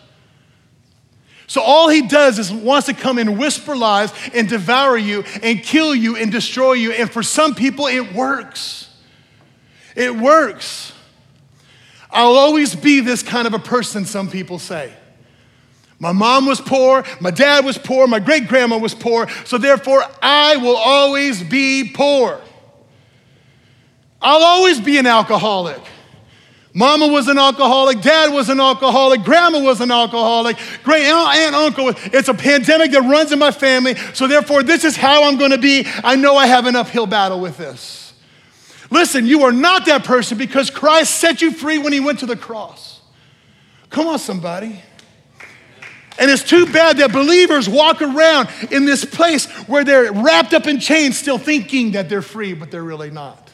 So 1.48 1.60
all 1.60 1.90
he 1.90 2.08
does 2.08 2.38
is 2.38 2.50
wants 2.50 2.86
to 2.86 2.94
come 2.94 3.18
and 3.18 3.38
whisper 3.38 3.76
lies 3.76 4.10
and 4.32 4.48
devour 4.48 4.96
you 4.96 5.22
and 5.42 5.62
kill 5.62 5.94
you 5.94 6.16
and 6.16 6.32
destroy 6.32 6.72
you. 6.72 6.92
And 6.92 7.10
for 7.10 7.22
some 7.22 7.54
people, 7.54 7.88
it 7.88 8.14
works. 8.14 8.88
It 9.94 10.16
works. 10.16 10.89
I'll 12.12 12.36
always 12.36 12.74
be 12.74 13.00
this 13.00 13.22
kind 13.22 13.46
of 13.46 13.54
a 13.54 13.58
person, 13.58 14.04
some 14.04 14.30
people 14.30 14.58
say. 14.58 14.92
My 15.98 16.12
mom 16.12 16.46
was 16.46 16.60
poor, 16.60 17.04
my 17.20 17.30
dad 17.30 17.64
was 17.64 17.76
poor, 17.76 18.06
my 18.06 18.20
great 18.20 18.48
grandma 18.48 18.78
was 18.78 18.94
poor, 18.94 19.28
so 19.44 19.58
therefore 19.58 20.02
I 20.22 20.56
will 20.56 20.76
always 20.76 21.42
be 21.42 21.90
poor. 21.94 22.40
I'll 24.22 24.42
always 24.42 24.80
be 24.80 24.96
an 24.96 25.06
alcoholic. 25.06 25.80
Mama 26.72 27.08
was 27.08 27.28
an 27.28 27.36
alcoholic, 27.36 28.00
dad 28.00 28.32
was 28.32 28.48
an 28.48 28.60
alcoholic, 28.60 29.24
grandma 29.24 29.60
was 29.60 29.82
an 29.82 29.90
alcoholic, 29.90 30.56
great 30.84 31.04
aunt, 31.04 31.36
aunt, 31.36 31.54
uncle. 31.54 31.92
It's 32.12 32.28
a 32.28 32.34
pandemic 32.34 32.92
that 32.92 33.02
runs 33.02 33.32
in 33.32 33.38
my 33.38 33.50
family, 33.50 33.96
so 34.14 34.26
therefore, 34.26 34.62
this 34.62 34.84
is 34.84 34.96
how 34.96 35.24
I'm 35.24 35.36
gonna 35.36 35.58
be. 35.58 35.86
I 36.02 36.16
know 36.16 36.36
I 36.36 36.46
have 36.46 36.66
an 36.66 36.76
uphill 36.76 37.06
battle 37.06 37.40
with 37.40 37.58
this. 37.58 37.99
Listen, 38.90 39.24
you 39.24 39.42
are 39.44 39.52
not 39.52 39.86
that 39.86 40.04
person 40.04 40.36
because 40.36 40.68
Christ 40.68 41.16
set 41.16 41.40
you 41.40 41.52
free 41.52 41.78
when 41.78 41.92
he 41.92 42.00
went 42.00 42.18
to 42.20 42.26
the 42.26 42.36
cross. 42.36 43.00
Come 43.88 44.08
on, 44.08 44.18
somebody. 44.18 44.82
And 46.18 46.30
it's 46.30 46.42
too 46.42 46.70
bad 46.70 46.98
that 46.98 47.12
believers 47.12 47.68
walk 47.68 48.02
around 48.02 48.48
in 48.70 48.84
this 48.84 49.04
place 49.04 49.46
where 49.66 49.84
they're 49.84 50.12
wrapped 50.12 50.52
up 50.52 50.66
in 50.66 50.78
chains, 50.78 51.16
still 51.16 51.38
thinking 51.38 51.92
that 51.92 52.08
they're 52.08 52.20
free, 52.20 52.52
but 52.52 52.70
they're 52.70 52.82
really 52.82 53.10
not. 53.10 53.50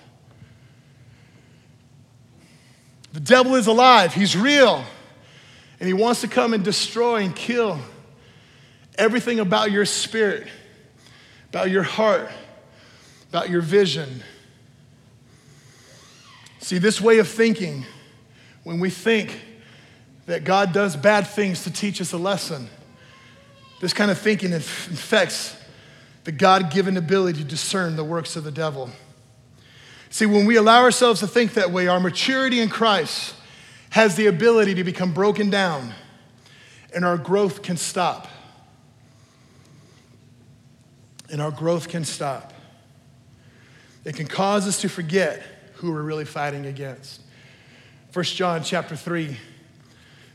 The 3.13 3.21
devil 3.21 3.55
is 3.55 3.67
alive, 3.67 4.13
he's 4.15 4.37
real. 4.37 4.85
And 5.79 5.87
he 5.87 5.93
wants 5.93 6.23
to 6.23 6.29
come 6.29 6.55
and 6.55 6.65
destroy 6.65 7.23
and 7.23 7.37
kill 7.37 7.79
everything 8.97 9.41
about 9.41 9.71
your 9.71 9.85
spirit, 9.85 10.47
about 11.51 11.71
your 11.71 11.83
heart, 11.83 12.31
about 13.29 13.51
your 13.51 13.61
vision. 13.61 14.23
See, 16.67 16.79
this 16.79 17.01
way 17.01 17.21
of 17.21 17.29
thinking 17.29 17.87
when 18.65 18.81
we 18.81 18.91
think 18.91 19.41
that 20.27 20.43
God 20.43 20.73
does 20.73 20.97
bad 20.97 21.29
things 21.29 21.63
to 21.63 21.73
teach 21.73 22.01
us 22.01 22.13
a 22.13 22.17
lesson, 22.17 22.69
this 23.81 23.93
kind 23.93 24.11
of 24.11 24.19
thinking 24.19 24.53
infects 24.53 25.57
the 26.25 26.33
God 26.33 26.73
given 26.73 26.97
ability 26.97 27.39
to 27.39 27.45
discern 27.45 27.95
the 27.95 28.03
works 28.03 28.35
of 28.35 28.43
the 28.43 28.51
devil. 28.51 28.91
See, 30.11 30.27
when 30.27 30.45
we 30.45 30.57
allow 30.57 30.83
ourselves 30.83 31.21
to 31.21 31.29
think 31.29 31.55
that 31.55 31.71
way, 31.71 31.87
our 31.87 32.01
maturity 32.01 32.59
in 32.59 32.69
Christ 32.69 33.37
has 33.91 34.17
the 34.17 34.27
ability 34.27 34.75
to 34.75 34.83
become 34.83 35.13
broken 35.13 35.51
down 35.51 35.95
and 36.93 37.05
our 37.05 37.17
growth 37.17 37.63
can 37.63 37.77
stop. 37.77 38.27
And 41.31 41.41
our 41.41 41.53
growth 41.53 41.89
can 41.89 42.05
stop. 42.05 42.53
It 44.05 44.17
can 44.17 44.27
cause 44.27 44.67
us 44.67 44.81
to 44.81 44.89
forget 44.89 45.45
who 45.77 45.93
we're 45.93 46.03
really 46.03 46.25
fighting 46.25 46.67
against. 46.67 47.21
1 48.13 48.25
John 48.25 48.63
chapter 48.63 48.97
3, 48.97 49.37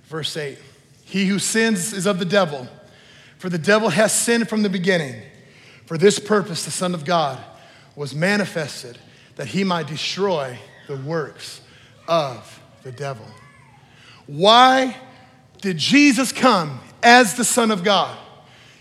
verse 0.06 0.38
8. 0.38 0.58
He 1.04 1.26
who 1.26 1.40
sins 1.40 1.94
is 1.94 2.06
of 2.06 2.20
the 2.20 2.26
devil, 2.26 2.68
for 3.38 3.50
the 3.50 3.58
devil 3.58 3.90
has 3.90 4.14
sinned 4.14 4.48
from 4.48 4.62
the 4.64 4.70
beginning. 4.70 5.22
For 5.86 5.98
this 5.98 6.20
purpose, 6.20 6.64
the 6.64 6.72
Son 6.72 6.94
of 6.94 7.06
God 7.06 7.44
was 7.96 8.16
manifested 8.16 8.98
that 9.36 9.48
he 9.48 9.64
might 9.64 9.88
destroy 9.88 10.58
the 10.88 10.98
works 10.98 11.62
of 12.08 12.62
the 12.84 12.92
devil. 12.92 13.26
Why 14.28 14.96
did 15.60 15.78
Jesus 15.78 16.32
come 16.32 16.80
as 17.02 17.34
the 17.34 17.44
Son 17.44 17.72
of 17.72 17.84
God? 17.84 18.18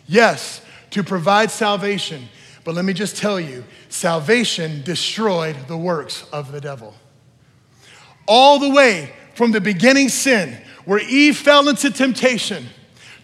Yes, 0.06 0.60
to 0.90 1.02
provide 1.02 1.50
salvation. 1.50 2.28
But 2.70 2.76
let 2.76 2.84
me 2.84 2.92
just 2.92 3.16
tell 3.16 3.40
you 3.40 3.64
salvation 3.88 4.82
destroyed 4.82 5.56
the 5.66 5.76
works 5.76 6.24
of 6.32 6.52
the 6.52 6.60
devil 6.60 6.94
all 8.28 8.60
the 8.60 8.70
way 8.70 9.12
from 9.34 9.50
the 9.50 9.60
beginning 9.60 10.08
sin, 10.08 10.56
where 10.84 11.00
Eve 11.00 11.36
fell 11.36 11.68
into 11.68 11.90
temptation, 11.90 12.64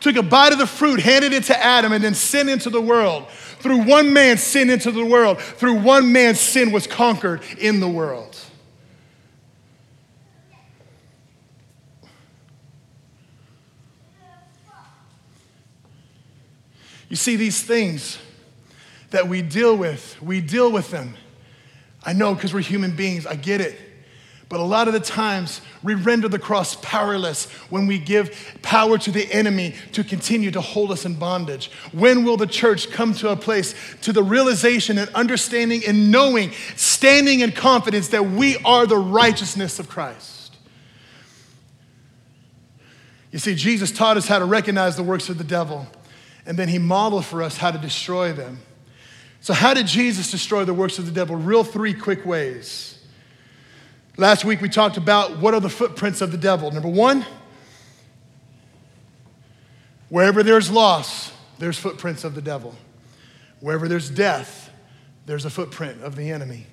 took 0.01 0.17
a 0.17 0.23
bite 0.25 0.53
of 0.53 0.59
the 0.59 0.67
fruit, 0.67 0.99
handed 0.99 1.33
it 1.33 1.45
to 1.45 1.65
Adam, 1.65 1.93
and 1.93 2.03
then 2.03 2.13
sin 2.13 2.49
into 2.49 2.71
the 2.71 2.81
world. 2.81 3.29
Through 3.31 3.85
one 3.85 4.13
man, 4.13 4.37
sin 4.37 4.69
into 4.69 4.91
the 4.91 5.07
world. 5.07 5.41
Through 5.41 5.81
one 5.81 6.11
man, 6.11 6.35
sin 6.35 6.73
was 6.73 6.89
conquered 6.89 7.41
in 7.57 7.79
the 7.79 7.87
world. 7.87 8.37
You 17.09 17.15
see, 17.15 17.37
these 17.37 17.63
things 17.63 18.19
that 19.17 19.29
we 19.29 19.41
deal 19.41 19.75
with, 19.75 20.21
we 20.21 20.43
deal 20.43 20.71
with 20.71 20.91
them. 20.91 21.15
I 22.05 22.13
know 22.13 22.35
because 22.35 22.53
we're 22.53 22.61
human 22.61 22.95
beings, 22.95 23.25
I 23.25 23.35
get 23.35 23.63
it. 23.63 23.81
But 24.51 24.61
a 24.61 24.63
lot 24.63 24.89
of 24.89 24.93
the 24.93 25.01
times, 25.01 25.63
we 25.83 25.95
render 25.95 26.29
the 26.29 26.39
cross 26.39 26.77
powerless 26.83 27.47
when 27.71 27.87
we 27.87 27.99
give 27.99 28.59
power 28.61 28.99
to 28.99 29.11
the 29.11 29.27
enemy 29.33 29.75
to 29.93 30.05
continue 30.05 30.51
to 30.51 30.61
hold 30.61 30.93
us 30.93 31.07
in 31.07 31.15
bondage. 31.15 31.71
When 31.93 32.25
will 32.25 32.37
the 32.37 32.47
church 32.47 32.91
come 32.91 33.15
to 33.15 33.31
a 33.31 33.37
place 33.37 33.75
to 34.03 34.13
the 34.13 34.23
realization 34.23 34.99
and 34.99 35.09
understanding 35.15 35.81
and 35.87 36.11
knowing, 36.11 36.53
standing 36.77 37.41
in 37.41 37.53
confidence 37.53 38.09
that 38.09 38.27
we 38.27 38.59
are 38.67 38.87
the 38.87 38.99
righteousness 38.99 39.79
of 39.79 39.89
Christ? 39.89 40.55
You 43.33 43.39
see, 43.39 43.55
Jesus 43.55 43.91
taught 43.93 44.19
us 44.19 44.29
how 44.29 44.41
to 44.41 44.45
recognize 44.45 44.95
the 44.95 45.03
works 45.03 45.31
of 45.31 45.39
the 45.39 45.45
devil, 45.45 45.87
and 46.45 46.59
then 46.59 46.69
he 46.69 46.79
modeled 46.79 47.25
for 47.25 47.43
us 47.43 47.57
how 47.57 47.71
to 47.71 47.79
destroy 47.79 48.35
them. 48.35 48.61
So, 49.47 49.55
how 49.55 49.75
did 49.75 49.87
Jesus 49.87 50.33
destroy 50.33 50.65
the 50.65 50.75
works 50.75 50.99
of 50.99 51.07
the 51.07 51.13
devil? 51.13 51.37
Real 51.37 51.63
three 51.63 51.95
quick 51.95 52.27
ways. 52.27 52.99
Last 54.17 54.45
week 54.45 54.61
we 54.61 54.69
talked 54.69 54.97
about 54.97 55.39
what 55.39 55.55
are 55.55 55.61
the 55.61 55.71
footprints 55.71 56.21
of 56.21 56.33
the 56.33 56.37
devil. 56.37 56.73
Number 56.73 56.89
one, 56.89 57.25
wherever 60.09 60.43
there's 60.43 60.69
loss, 60.69 61.33
there's 61.61 61.79
footprints 61.79 62.25
of 62.25 62.35
the 62.35 62.43
devil. 62.43 62.75
Wherever 63.61 63.87
there's 63.87 64.11
death, 64.11 64.69
there's 65.27 65.45
a 65.45 65.51
footprint 65.51 66.03
of 66.03 66.17
the 66.17 66.29
enemy. 66.33 66.67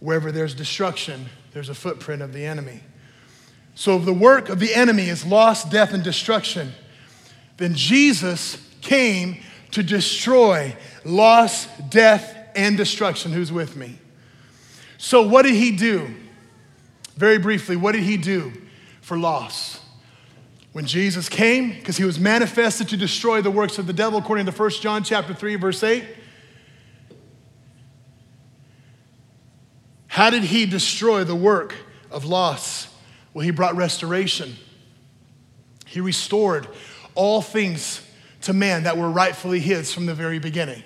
Wherever 0.00 0.32
there's 0.32 0.52
destruction, 0.52 1.26
there's 1.52 1.68
a 1.68 1.76
footprint 1.76 2.22
of 2.22 2.32
the 2.32 2.44
enemy. 2.44 2.80
So 3.76 3.98
if 3.98 4.04
the 4.04 4.12
work 4.12 4.48
of 4.48 4.58
the 4.58 4.74
enemy 4.74 5.08
is 5.08 5.24
loss, 5.24 5.62
death, 5.62 5.94
and 5.94 6.02
destruction, 6.02 6.72
then 7.58 7.76
Jesus 7.76 8.58
came 8.80 9.44
to 9.70 9.84
destroy 9.84 10.74
loss, 11.04 11.66
death, 11.88 12.36
and 12.54 12.76
destruction. 12.76 13.32
Who's 13.32 13.52
with 13.52 13.76
me? 13.76 13.98
So 14.98 15.22
what 15.26 15.42
did 15.42 15.54
he 15.54 15.70
do? 15.70 16.14
Very 17.16 17.38
briefly, 17.38 17.76
what 17.76 17.92
did 17.92 18.02
he 18.02 18.16
do 18.16 18.52
for 19.00 19.18
loss? 19.18 19.80
When 20.72 20.86
Jesus 20.86 21.28
came, 21.28 21.70
because 21.70 21.96
he 21.96 22.04
was 22.04 22.18
manifested 22.18 22.88
to 22.90 22.96
destroy 22.96 23.42
the 23.42 23.50
works 23.50 23.78
of 23.78 23.86
the 23.86 23.92
devil, 23.92 24.18
according 24.18 24.46
to 24.46 24.52
1 24.52 24.70
John 24.80 25.02
chapter 25.02 25.34
3, 25.34 25.56
verse 25.56 25.82
8. 25.82 26.04
How 30.06 30.30
did 30.30 30.44
he 30.44 30.66
destroy 30.66 31.24
the 31.24 31.34
work 31.34 31.74
of 32.10 32.24
loss? 32.24 32.88
Well, 33.32 33.44
he 33.44 33.50
brought 33.50 33.76
restoration. 33.76 34.56
He 35.86 36.00
restored 36.00 36.68
all 37.14 37.42
things 37.42 38.00
to 38.42 38.52
man 38.52 38.84
that 38.84 38.96
were 38.96 39.10
rightfully 39.10 39.60
his 39.60 39.92
from 39.92 40.06
the 40.06 40.14
very 40.14 40.38
beginning. 40.38 40.82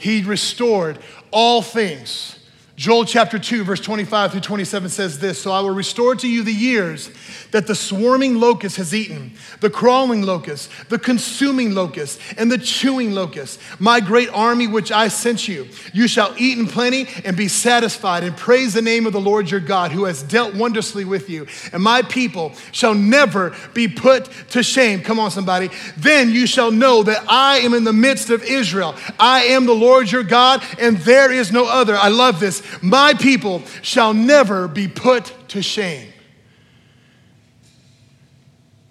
He 0.00 0.22
restored 0.22 0.98
all 1.30 1.62
things 1.62 2.39
Joel 2.80 3.04
chapter 3.04 3.38
2, 3.38 3.62
verse 3.64 3.80
25 3.80 4.32
through 4.32 4.40
27 4.40 4.88
says 4.88 5.18
this 5.18 5.38
So 5.38 5.52
I 5.52 5.60
will 5.60 5.68
restore 5.74 6.14
to 6.14 6.26
you 6.26 6.42
the 6.42 6.50
years 6.50 7.10
that 7.50 7.66
the 7.66 7.74
swarming 7.74 8.36
locust 8.36 8.78
has 8.78 8.94
eaten, 8.94 9.34
the 9.60 9.68
crawling 9.68 10.22
locust, 10.22 10.70
the 10.88 10.98
consuming 10.98 11.74
locust, 11.74 12.18
and 12.38 12.50
the 12.50 12.56
chewing 12.56 13.12
locust, 13.12 13.60
my 13.78 14.00
great 14.00 14.30
army 14.30 14.66
which 14.66 14.90
I 14.90 15.08
sent 15.08 15.46
you. 15.46 15.68
You 15.92 16.08
shall 16.08 16.34
eat 16.38 16.56
in 16.56 16.66
plenty 16.66 17.06
and 17.22 17.36
be 17.36 17.48
satisfied, 17.48 18.24
and 18.24 18.34
praise 18.34 18.72
the 18.72 18.80
name 18.80 19.06
of 19.06 19.12
the 19.12 19.20
Lord 19.20 19.50
your 19.50 19.60
God, 19.60 19.92
who 19.92 20.04
has 20.04 20.22
dealt 20.22 20.54
wondrously 20.54 21.04
with 21.04 21.28
you. 21.28 21.46
And 21.74 21.82
my 21.82 22.00
people 22.00 22.54
shall 22.72 22.94
never 22.94 23.54
be 23.74 23.88
put 23.88 24.30
to 24.52 24.62
shame. 24.62 25.02
Come 25.02 25.20
on, 25.20 25.30
somebody. 25.30 25.68
Then 25.98 26.30
you 26.30 26.46
shall 26.46 26.70
know 26.70 27.02
that 27.02 27.26
I 27.28 27.58
am 27.58 27.74
in 27.74 27.84
the 27.84 27.92
midst 27.92 28.30
of 28.30 28.42
Israel. 28.42 28.94
I 29.18 29.42
am 29.42 29.66
the 29.66 29.74
Lord 29.74 30.10
your 30.10 30.22
God, 30.22 30.64
and 30.78 30.96
there 30.96 31.30
is 31.30 31.52
no 31.52 31.66
other. 31.66 31.94
I 31.94 32.08
love 32.08 32.40
this. 32.40 32.69
My 32.82 33.14
people 33.14 33.62
shall 33.82 34.14
never 34.14 34.68
be 34.68 34.88
put 34.88 35.32
to 35.48 35.62
shame. 35.62 36.12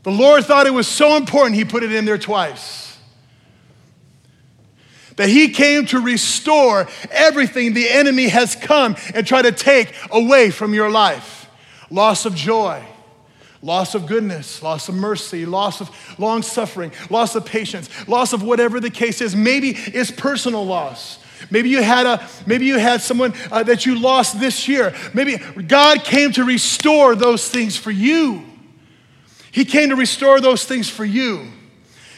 The 0.03 0.11
Lord 0.11 0.45
thought 0.45 0.65
it 0.65 0.73
was 0.73 0.87
so 0.87 1.17
important, 1.17 1.55
He 1.55 1.65
put 1.65 1.83
it 1.83 1.91
in 1.91 2.05
there 2.05 2.17
twice. 2.17 2.97
That 5.17 5.29
He 5.29 5.49
came 5.49 5.85
to 5.87 5.99
restore 5.99 6.87
everything 7.11 7.73
the 7.73 7.89
enemy 7.89 8.29
has 8.29 8.55
come 8.55 8.95
and 9.13 9.27
tried 9.27 9.43
to 9.43 9.51
take 9.51 9.93
away 10.11 10.51
from 10.51 10.73
your 10.73 10.89
life 10.89 11.47
loss 11.91 12.25
of 12.25 12.35
joy, 12.35 12.83
loss 13.61 13.95
of 13.95 14.05
goodness, 14.05 14.61
loss 14.61 14.89
of 14.89 14.95
mercy, 14.95 15.45
loss 15.45 15.81
of 15.81 15.89
long 16.19 16.41
suffering, 16.41 16.91
loss 17.09 17.35
of 17.35 17.45
patience, 17.45 17.89
loss 18.07 18.31
of 18.31 18.43
whatever 18.43 18.79
the 18.79 18.91
case 18.91 19.21
is. 19.21 19.35
Maybe 19.35 19.71
it's 19.71 20.11
personal 20.11 20.65
loss. 20.65 21.19
Maybe 21.49 21.69
you 21.69 21.81
had 21.81 22.05
a 22.05 22.27
maybe 22.45 22.65
you 22.65 22.77
had 22.77 23.01
someone 23.01 23.33
uh, 23.51 23.63
that 23.63 23.85
you 23.85 23.99
lost 23.99 24.39
this 24.39 24.67
year. 24.67 24.93
Maybe 25.13 25.37
God 25.37 26.03
came 26.03 26.31
to 26.33 26.43
restore 26.43 27.15
those 27.15 27.47
things 27.49 27.75
for 27.75 27.91
you. 27.91 28.45
He 29.51 29.65
came 29.65 29.89
to 29.89 29.95
restore 29.95 30.39
those 30.39 30.65
things 30.65 30.89
for 30.89 31.05
you. 31.05 31.47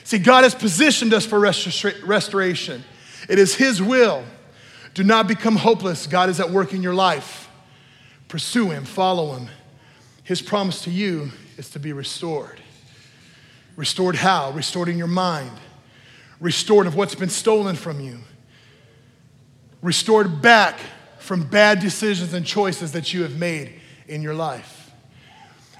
See, 0.03 0.17
God 0.17 0.43
has 0.43 0.53
positioned 0.53 1.13
us 1.13 1.25
for 1.25 1.39
restor- 1.39 2.05
restoration. 2.05 2.83
It 3.29 3.39
is 3.39 3.55
His 3.55 3.81
will. 3.81 4.23
Do 4.93 5.03
not 5.03 5.27
become 5.27 5.55
hopeless. 5.55 6.07
God 6.07 6.29
is 6.29 6.39
at 6.39 6.49
work 6.49 6.73
in 6.73 6.83
your 6.83 6.93
life. 6.93 7.49
Pursue 8.27 8.71
Him, 8.71 8.83
follow 8.83 9.35
Him. 9.35 9.49
His 10.23 10.41
promise 10.41 10.81
to 10.83 10.91
you 10.91 11.31
is 11.57 11.69
to 11.69 11.79
be 11.79 11.93
restored. 11.93 12.59
Restored 13.77 14.15
how? 14.15 14.51
Restored 14.51 14.89
in 14.89 14.97
your 14.97 15.07
mind, 15.07 15.51
restored 16.39 16.87
of 16.87 16.95
what's 16.95 17.15
been 17.15 17.29
stolen 17.29 17.75
from 17.75 18.01
you 18.01 18.19
restored 19.81 20.41
back 20.41 20.79
from 21.19 21.43
bad 21.43 21.79
decisions 21.79 22.33
and 22.33 22.45
choices 22.45 22.91
that 22.93 23.13
you 23.13 23.23
have 23.23 23.37
made 23.37 23.79
in 24.07 24.21
your 24.21 24.33
life. 24.33 24.91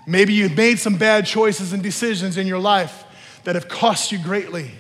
Maybe 0.07 0.33
you've 0.33 0.55
made 0.55 0.79
some 0.79 0.97
bad 0.97 1.25
choices 1.25 1.73
and 1.73 1.83
decisions 1.83 2.37
in 2.37 2.47
your 2.47 2.59
life 2.59 3.03
that 3.43 3.55
have 3.55 3.67
cost 3.67 4.11
you 4.11 4.17
greatly. 4.17 4.71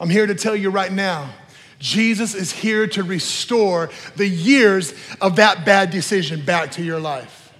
I'm 0.00 0.10
here 0.10 0.26
to 0.26 0.34
tell 0.34 0.54
you 0.54 0.70
right 0.70 0.92
now 0.92 1.30
Jesus 1.78 2.34
is 2.34 2.50
here 2.50 2.86
to 2.88 3.02
restore 3.02 3.90
the 4.16 4.26
years 4.26 4.92
of 5.20 5.36
that 5.36 5.64
bad 5.64 5.90
decision 5.90 6.44
back 6.44 6.72
to 6.72 6.82
your 6.82 6.98
life. 6.98 7.52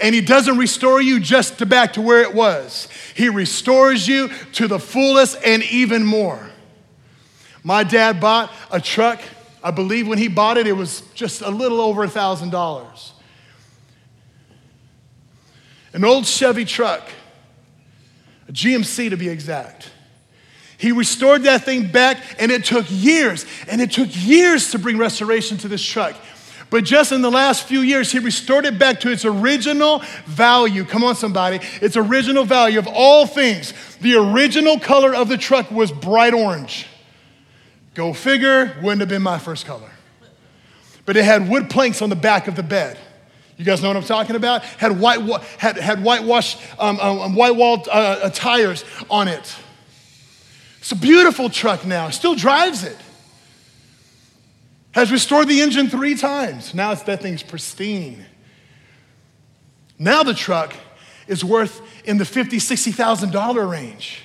And 0.00 0.12
he 0.12 0.20
doesn't 0.20 0.58
restore 0.58 1.00
you 1.00 1.20
just 1.20 1.58
to 1.58 1.66
back 1.66 1.92
to 1.92 2.00
where 2.00 2.22
it 2.22 2.34
was. 2.34 2.88
He 3.14 3.28
restores 3.28 4.08
you 4.08 4.28
to 4.54 4.66
the 4.66 4.80
fullest 4.80 5.38
and 5.46 5.62
even 5.64 6.04
more. 6.04 6.50
My 7.62 7.84
dad 7.84 8.20
bought 8.20 8.52
a 8.72 8.80
truck 8.80 9.20
I 9.64 9.70
believe 9.70 10.06
when 10.06 10.18
he 10.18 10.28
bought 10.28 10.58
it, 10.58 10.66
it 10.66 10.74
was 10.74 11.00
just 11.14 11.40
a 11.40 11.48
little 11.48 11.80
over 11.80 12.04
a 12.04 12.08
$1,000. 12.08 13.10
an 15.94 16.04
old 16.04 16.26
Chevy 16.26 16.64
truck, 16.64 17.02
a 18.48 18.52
GMC 18.52 19.10
to 19.10 19.16
be 19.16 19.28
exact. 19.28 19.90
He 20.76 20.92
restored 20.92 21.44
that 21.44 21.64
thing 21.64 21.90
back, 21.90 22.18
and 22.38 22.52
it 22.52 22.64
took 22.64 22.84
years, 22.90 23.46
and 23.68 23.80
it 23.80 23.92
took 23.92 24.08
years 24.10 24.72
to 24.72 24.78
bring 24.78 24.98
restoration 24.98 25.56
to 25.58 25.68
this 25.68 25.82
truck. 25.82 26.14
But 26.68 26.84
just 26.84 27.12
in 27.12 27.22
the 27.22 27.30
last 27.30 27.62
few 27.62 27.80
years, 27.80 28.10
he 28.10 28.18
restored 28.18 28.66
it 28.66 28.78
back 28.78 29.00
to 29.00 29.10
its 29.10 29.24
original 29.24 30.02
value. 30.26 30.84
Come 30.84 31.04
on, 31.04 31.14
somebody. 31.14 31.60
Its 31.80 31.96
original 31.96 32.44
value 32.44 32.80
of 32.80 32.88
all 32.88 33.26
things. 33.26 33.72
The 34.00 34.16
original 34.16 34.80
color 34.80 35.14
of 35.14 35.28
the 35.28 35.38
truck 35.38 35.70
was 35.70 35.92
bright 35.92 36.34
orange. 36.34 36.88
Go 37.94 38.12
figure, 38.12 38.76
wouldn't 38.82 39.00
have 39.00 39.08
been 39.08 39.22
my 39.22 39.38
first 39.38 39.66
color. 39.66 39.90
But 41.06 41.16
it 41.16 41.24
had 41.24 41.48
wood 41.48 41.70
planks 41.70 42.02
on 42.02 42.10
the 42.10 42.16
back 42.16 42.48
of 42.48 42.56
the 42.56 42.62
bed. 42.62 42.98
You 43.56 43.64
guys 43.64 43.80
know 43.82 43.88
what 43.88 43.96
I'm 43.96 44.02
talking 44.02 44.34
about? 44.34 44.64
Had 44.64 44.98
white, 44.98 45.20
had, 45.58 45.76
had 45.76 46.02
whitewashed, 46.02 46.58
um, 46.78 46.98
um, 46.98 47.20
um, 47.20 47.34
white 47.36 47.54
walled 47.54 47.86
uh, 47.88 47.90
uh, 48.22 48.30
tires 48.30 48.84
on 49.08 49.28
it. 49.28 49.56
It's 50.80 50.90
a 50.92 50.96
beautiful 50.96 51.48
truck 51.48 51.86
now. 51.86 52.10
Still 52.10 52.34
drives 52.34 52.82
it. 52.82 52.96
Has 54.92 55.12
restored 55.12 55.48
the 55.48 55.60
engine 55.60 55.88
three 55.88 56.16
times. 56.16 56.74
Now 56.74 56.92
it's, 56.92 57.02
that 57.02 57.22
thing's 57.22 57.42
pristine. 57.42 58.26
Now 59.98 60.24
the 60.24 60.34
truck 60.34 60.74
is 61.28 61.44
worth 61.44 61.80
in 62.04 62.18
the 62.18 62.24
$50,000, 62.24 62.54
$60,000 62.56 63.70
range. 63.70 64.22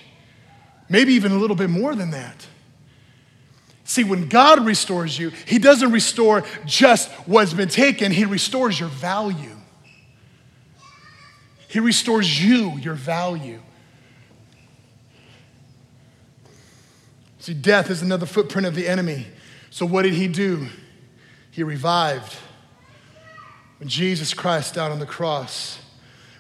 Maybe 0.90 1.14
even 1.14 1.32
a 1.32 1.38
little 1.38 1.56
bit 1.56 1.70
more 1.70 1.94
than 1.94 2.12
that. 2.12 2.48
See, 3.90 4.04
when 4.04 4.30
God 4.30 4.68
restores 4.68 5.18
you, 5.18 5.32
He 5.48 5.58
doesn't 5.58 5.92
restore 5.92 6.44
just 6.64 7.10
what's 7.26 7.56
been 7.56 7.70
taken, 7.70 8.12
He 8.12 8.24
restores 8.24 8.80
your 8.80 8.90
value. 8.90 9.56
He 11.68 11.80
restores 11.80 12.46
you, 12.46 12.78
your 12.78 12.94
value. 12.94 13.60
See, 17.40 17.56
death 17.56 17.90
is 17.90 18.04
another 18.04 18.28
footprint 18.28 18.68
of 18.68 18.76
the 18.76 18.88
enemy. 18.88 19.26
So, 19.72 19.88
what 19.88 20.04
did 20.04 20.14
He 20.14 20.28
do? 20.28 20.68
He 21.50 21.64
revived. 21.64 22.38
When 23.80 23.90
Jesus 23.90 24.36
Christ 24.36 24.76
died 24.76 24.92
on 24.92 25.00
the 25.00 25.08
cross, 25.08 25.80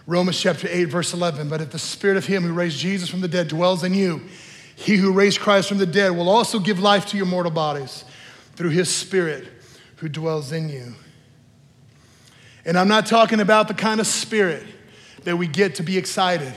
Romans 0.05 0.39
chapter 0.39 0.67
8, 0.69 0.83
verse 0.83 1.15
11, 1.15 1.49
but 1.49 1.61
if 1.61 1.71
the 1.71 1.79
spirit 1.79 2.15
of 2.15 2.27
Him 2.27 2.43
who 2.43 2.53
raised 2.53 2.77
Jesus 2.77 3.09
from 3.09 3.21
the 3.21 3.27
dead 3.27 3.47
dwells 3.47 3.83
in 3.83 3.95
you, 3.95 4.21
he 4.79 4.95
who 4.95 5.11
raised 5.11 5.41
Christ 5.41 5.67
from 5.67 5.77
the 5.77 5.85
dead 5.85 6.15
will 6.15 6.29
also 6.29 6.57
give 6.57 6.79
life 6.79 7.07
to 7.07 7.17
your 7.17 7.25
mortal 7.25 7.51
bodies 7.51 8.05
through 8.55 8.69
his 8.69 8.93
spirit 8.93 9.45
who 9.97 10.07
dwells 10.07 10.53
in 10.53 10.69
you. 10.69 10.93
And 12.63 12.77
I'm 12.77 12.87
not 12.87 13.05
talking 13.05 13.41
about 13.41 13.67
the 13.67 13.73
kind 13.73 13.99
of 13.99 14.07
spirit 14.07 14.63
that 15.25 15.35
we 15.35 15.47
get 15.47 15.75
to 15.75 15.83
be 15.83 15.97
excited. 15.97 16.53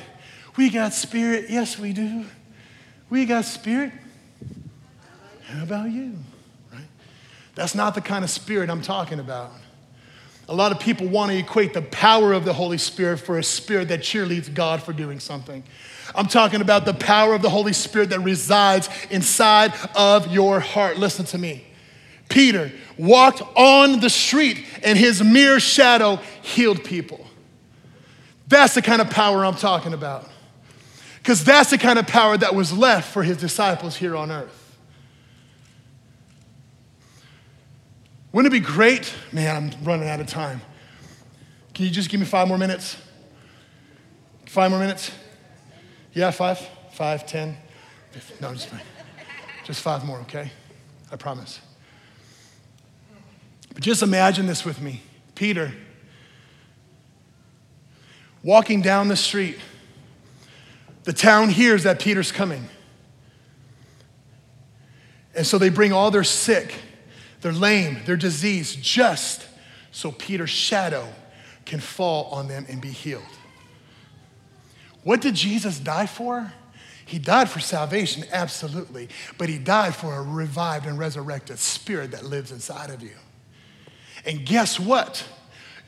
We 0.57 0.71
got 0.71 0.95
spirit. 0.95 1.47
Yes, 1.49 1.77
we 1.77 1.93
do. 1.93 2.25
We 3.11 3.27
got 3.27 3.45
spirit. 3.45 3.93
How 5.43 5.65
about 5.65 5.91
you? 5.91 6.17
Right? 6.73 6.87
That's 7.57 7.75
not 7.75 7.97
the 7.97 8.01
kind 8.01 8.23
of 8.23 8.31
spirit 8.31 8.71
I'm 8.71 8.83
talking 8.83 9.19
about. 9.19 9.51
A 10.49 10.55
lot 10.55 10.73
of 10.73 10.81
people 10.81 11.07
want 11.07 11.31
to 11.31 11.39
equate 11.39 11.73
the 11.73 11.83
power 11.83 12.33
of 12.33 12.45
the 12.45 12.53
Holy 12.53 12.79
Spirit 12.79 13.19
for 13.19 13.39
a 13.39 13.45
spirit 13.45 13.89
that 13.89 14.01
cheerleads 14.01 14.53
God 14.53 14.83
for 14.83 14.93
doing 14.93 15.21
something. 15.21 15.63
I'm 16.15 16.27
talking 16.27 16.61
about 16.61 16.85
the 16.85 16.95
power 16.95 17.35
of 17.35 17.43
the 17.43 17.51
Holy 17.51 17.73
Spirit 17.73 18.11
that 18.11 18.21
resides 18.21 18.89
inside 19.11 19.73
of 19.95 20.33
your 20.33 20.61
heart. 20.61 20.99
Listen 20.99 21.25
to 21.27 21.39
me. 21.39 21.65
Peter 22.29 22.73
walked 22.99 23.43
on 23.57 24.01
the 24.01 24.11
street 24.11 24.65
and 24.83 24.99
his 24.99 25.23
mere 25.23 25.61
shadow 25.61 26.17
healed 26.43 26.83
people. 26.83 27.27
That's 28.49 28.75
the 28.75 28.83
kind 28.83 29.01
of 29.01 29.11
power 29.11 29.45
I'm 29.45 29.55
talking 29.55 29.95
about. 29.95 30.29
Because 31.19 31.45
that's 31.45 31.71
the 31.71 31.79
kind 31.79 31.99
of 31.99 32.07
power 32.07 32.37
that 32.37 32.55
was 32.55 32.73
left 32.77 33.13
for 33.13 33.23
his 33.23 33.37
disciples 33.37 33.97
here 33.97 34.17
on 34.17 34.31
earth. 34.31 34.62
Wouldn't 38.33 38.53
it 38.53 38.59
be 38.59 38.65
great? 38.65 39.13
Man, 39.31 39.57
I'm 39.57 39.85
running 39.85 40.09
out 40.09 40.21
of 40.21 40.27
time. 40.27 40.63
Can 41.75 41.85
you 41.85 41.91
just 41.91 42.09
give 42.09 42.19
me 42.19 42.27
five 42.27 42.49
more 42.49 42.59
minutes? 42.59 42.97
Five 44.47 44.71
more 44.71 44.81
minutes? 44.81 45.13
Yeah, 46.13 46.31
five, 46.31 46.59
five, 46.93 47.27
ten. 47.27 47.57
No, 48.41 48.53
just, 48.53 48.69
just 49.65 49.81
five 49.81 50.05
more, 50.05 50.19
okay? 50.21 50.51
I 51.11 51.17
promise. 51.17 51.61
But 53.73 53.83
just 53.83 54.03
imagine 54.03 54.47
this 54.47 54.65
with 54.65 54.81
me 54.81 55.03
Peter 55.35 55.73
walking 58.43 58.83
down 58.83 59.09
the 59.09 59.17
street. 59.17 59.59
The 61.05 61.13
town 61.13 61.49
hears 61.49 61.85
that 61.85 62.01
Peter's 62.01 62.33
coming. 62.33 62.69
And 65.35 65.47
so 65.47 65.59
they 65.59 65.69
bring 65.69 65.93
all 65.93 66.11
their 66.11 66.25
sick, 66.25 66.75
their 67.43 67.53
lame, 67.53 67.99
they're 68.07 68.17
diseased, 68.17 68.83
just 68.83 69.47
so 69.91 70.11
Peter's 70.11 70.51
shadow 70.51 71.07
can 71.65 71.81
fall 71.81 72.27
on 72.27 72.49
them 72.49 72.67
and 72.69 72.81
be 72.81 72.91
healed. 72.91 73.23
What 75.05 75.21
did 75.21 75.35
Jesus 75.35 75.79
die 75.79 76.07
for? 76.07 76.53
He 77.05 77.19
died 77.19 77.51
for 77.51 77.61
salvation, 77.61 78.25
absolutely, 78.33 79.09
but 79.37 79.49
he 79.49 79.59
died 79.59 79.95
for 79.95 80.15
a 80.15 80.23
revived 80.23 80.87
and 80.87 80.99
resurrected 80.99 81.59
spirit 81.59 82.13
that 82.13 82.25
lives 82.25 82.53
inside 82.53 82.91
of 82.91 83.03
you. 83.03 83.15
And 84.25 84.47
guess 84.47 84.79
what? 84.79 85.25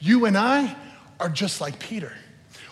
You 0.01 0.27
and 0.27 0.37
I 0.37 0.77
are 1.21 1.29
just 1.29 1.61
like 1.61 1.79
Peter. 1.79 2.13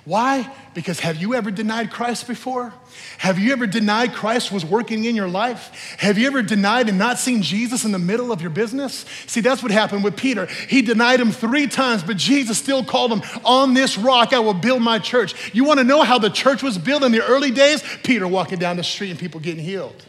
Why? 0.05 0.53
Because 0.75 0.99
have 1.01 1.17
you 1.17 1.35
ever 1.35 1.53
denied 1.53 1.93
Christ 1.93 2.27
before? 2.27 2.75
Have 3.19 3.39
you 3.39 3.53
ever 3.53 3.69
denied 3.69 4.13
Christ 4.13 4.51
was 4.51 4.65
working 4.65 5.05
in 5.05 5.15
your 5.15 5.29
life? 5.29 5.97
Have 5.99 6.19
you 6.19 6.27
ever 6.27 6.43
denied 6.43 6.89
and 6.89 6.99
not 6.99 7.21
seen 7.21 7.41
Jesus 7.41 7.85
in 7.85 7.93
the 7.93 8.01
middle 8.01 8.33
of 8.33 8.41
your 8.41 8.51
business? 8.51 9.05
See, 9.29 9.41
that's 9.41 9.63
what 9.63 9.71
happened 9.71 10.03
with 10.03 10.17
Peter. 10.17 10.47
He 10.47 10.83
denied 10.83 11.21
him 11.21 11.31
three 11.31 11.69
times, 11.69 12.03
but 12.03 12.17
Jesus 12.17 12.59
still 12.59 12.85
called 12.85 13.13
him, 13.13 13.23
On 13.45 13.75
this 13.75 13.97
rock 13.97 14.33
I 14.33 14.41
will 14.41 14.55
build 14.55 14.83
my 14.83 14.99
church. 14.99 15.55
You 15.55 15.65
want 15.65 15.79
to 15.79 15.85
know 15.85 16.03
how 16.03 16.19
the 16.19 16.31
church 16.31 16.65
was 16.65 16.79
built 16.79 17.05
in 17.05 17.13
the 17.13 17.25
early 17.25 17.53
days? 17.53 17.85
Peter 18.03 18.27
walking 18.27 18.59
down 18.59 18.77
the 18.77 18.85
street 18.85 19.11
and 19.11 19.19
people 19.21 19.39
getting 19.39 19.63
healed. 19.63 20.05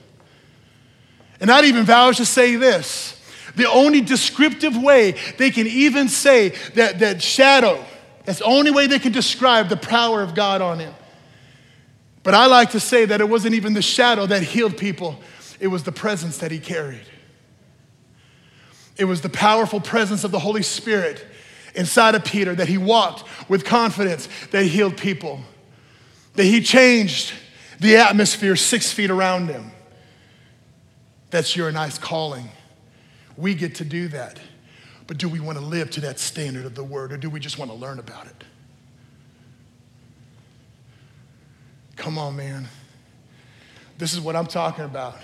And 1.39 1.51
I'd 1.51 1.65
even 1.65 1.83
vow 1.83 2.11
to 2.11 2.25
say 2.25 2.55
this 2.55 3.19
the 3.55 3.69
only 3.69 4.01
descriptive 4.01 4.75
way 4.75 5.11
they 5.37 5.51
can 5.51 5.67
even 5.67 6.09
say 6.09 6.49
that, 6.73 6.99
that 6.99 7.21
shadow, 7.21 7.83
that's 8.25 8.39
the 8.39 8.45
only 8.45 8.71
way 8.71 8.87
they 8.87 8.99
can 8.99 9.11
describe 9.11 9.69
the 9.69 9.77
power 9.77 10.21
of 10.21 10.33
God 10.33 10.61
on 10.61 10.79
him. 10.79 10.93
But 12.23 12.33
I 12.33 12.45
like 12.45 12.71
to 12.71 12.79
say 12.79 13.05
that 13.05 13.19
it 13.19 13.27
wasn't 13.27 13.55
even 13.55 13.73
the 13.73 13.81
shadow 13.81 14.25
that 14.25 14.43
healed 14.43 14.77
people, 14.77 15.19
it 15.59 15.67
was 15.67 15.83
the 15.83 15.91
presence 15.91 16.37
that 16.39 16.51
he 16.51 16.59
carried. 16.59 17.05
It 18.97 19.05
was 19.05 19.21
the 19.21 19.29
powerful 19.29 19.79
presence 19.79 20.23
of 20.23 20.31
the 20.31 20.39
Holy 20.39 20.61
Spirit 20.61 21.25
inside 21.75 22.15
of 22.15 22.23
Peter 22.23 22.53
that 22.55 22.67
he 22.67 22.77
walked 22.77 23.23
with 23.49 23.65
confidence 23.65 24.29
that 24.51 24.65
healed 24.65 24.97
people, 24.97 25.41
that 26.35 26.43
he 26.43 26.61
changed 26.61 27.33
the 27.79 27.97
atmosphere 27.97 28.55
six 28.55 28.91
feet 28.91 29.09
around 29.09 29.47
him. 29.47 29.71
That's 31.31 31.55
your 31.55 31.71
nice 31.71 31.97
calling. 31.97 32.49
We 33.35 33.55
get 33.55 33.75
to 33.75 33.85
do 33.85 34.07
that. 34.09 34.39
But 35.07 35.17
do 35.17 35.27
we 35.27 35.39
want 35.39 35.57
to 35.57 35.63
live 35.63 35.91
to 35.91 36.01
that 36.01 36.19
standard 36.19 36.65
of 36.65 36.75
the 36.75 36.83
word 36.83 37.11
or 37.11 37.17
do 37.17 37.29
we 37.29 37.39
just 37.39 37.57
want 37.57 37.71
to 37.71 37.75
learn 37.75 37.99
about 37.99 38.25
it? 38.25 38.43
Come 41.95 42.17
on, 42.17 42.35
man. 42.35 42.67
This 43.97 44.13
is 44.13 44.19
what 44.19 44.35
I'm 44.35 44.47
talking 44.47 44.85
about. 44.85 45.17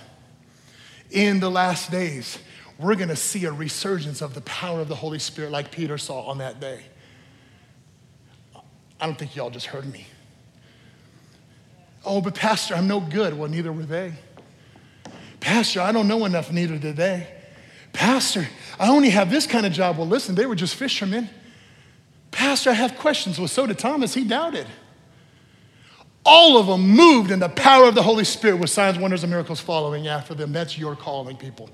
In 1.12 1.40
the 1.40 1.50
last 1.50 1.92
days, 1.92 2.38
we're 2.78 2.96
going 2.96 3.10
to 3.10 3.16
see 3.16 3.46
a 3.46 3.52
resurgence 3.52 4.22
of 4.22 4.34
the 4.34 4.42
power 4.42 4.80
of 4.80 4.88
the 4.88 4.96
Holy 4.96 5.20
Spirit 5.20 5.52
like 5.52 5.72
Peter 5.72 5.98
saw 5.98 6.22
on 6.22 6.38
that 6.38 6.60
day. 6.60 6.82
I 9.02 9.06
don't 9.06 9.18
think 9.18 9.36
y'all 9.36 9.50
just 9.50 9.66
heard 9.68 9.92
me. 9.92 10.06
Oh, 12.06 12.22
but 12.22 12.36
Pastor, 12.36 12.76
I'm 12.76 12.88
no 12.88 13.00
good. 13.00 13.38
Well, 13.38 13.50
neither 13.50 13.72
were 13.72 13.84
they. 13.84 14.14
Pastor, 15.40 15.82
I 15.82 15.92
don't 15.92 16.08
know 16.08 16.26
enough, 16.26 16.52
neither 16.52 16.78
did 16.78 16.96
they. 16.96 17.28
Pastor, 17.94 18.48
I 18.80 18.90
only 18.90 19.10
have 19.10 19.30
this 19.30 19.46
kind 19.46 19.66
of 19.66 19.74
job. 19.74 19.98
Well, 19.98 20.08
listen, 20.08 20.36
they 20.36 20.46
were 20.46 20.56
just 20.56 20.76
fishermen. 20.76 21.30
Pastor, 22.32 22.70
I 22.70 22.74
have 22.74 22.98
questions. 22.98 23.40
Well, 23.40 23.48
so 23.48 23.66
did 23.66 23.80
Thomas. 23.80 24.14
He 24.14 24.24
doubted. 24.24 24.68
All 26.26 26.58
of 26.58 26.68
them 26.68 26.82
moved 26.82 27.32
in 27.32 27.40
the 27.40 27.50
power 27.50 27.86
of 27.86 27.96
the 27.96 28.04
Holy 28.04 28.24
Spirit 28.24 28.58
with 28.58 28.70
signs, 28.70 29.00
wonders, 29.00 29.24
and 29.24 29.32
miracles 29.32 29.60
following 29.60 30.08
after 30.08 30.36
them. 30.36 30.52
That's 30.52 30.78
your 30.78 30.96
calling, 30.96 31.38
people. 31.38 31.70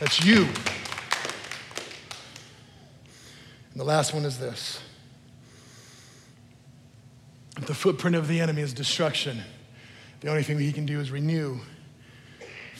That's 0.00 0.24
you. 0.24 0.46
And 3.72 3.80
the 3.80 3.84
last 3.84 4.14
one 4.14 4.24
is 4.24 4.38
this 4.38 4.80
the 7.66 7.74
footprint 7.74 8.16
of 8.16 8.28
the 8.28 8.40
enemy 8.40 8.62
is 8.62 8.72
destruction, 8.72 9.40
the 10.20 10.28
only 10.28 10.42
thing 10.42 10.58
he 10.58 10.72
can 10.72 10.86
do 10.86 11.00
is 11.00 11.10
renew 11.10 11.58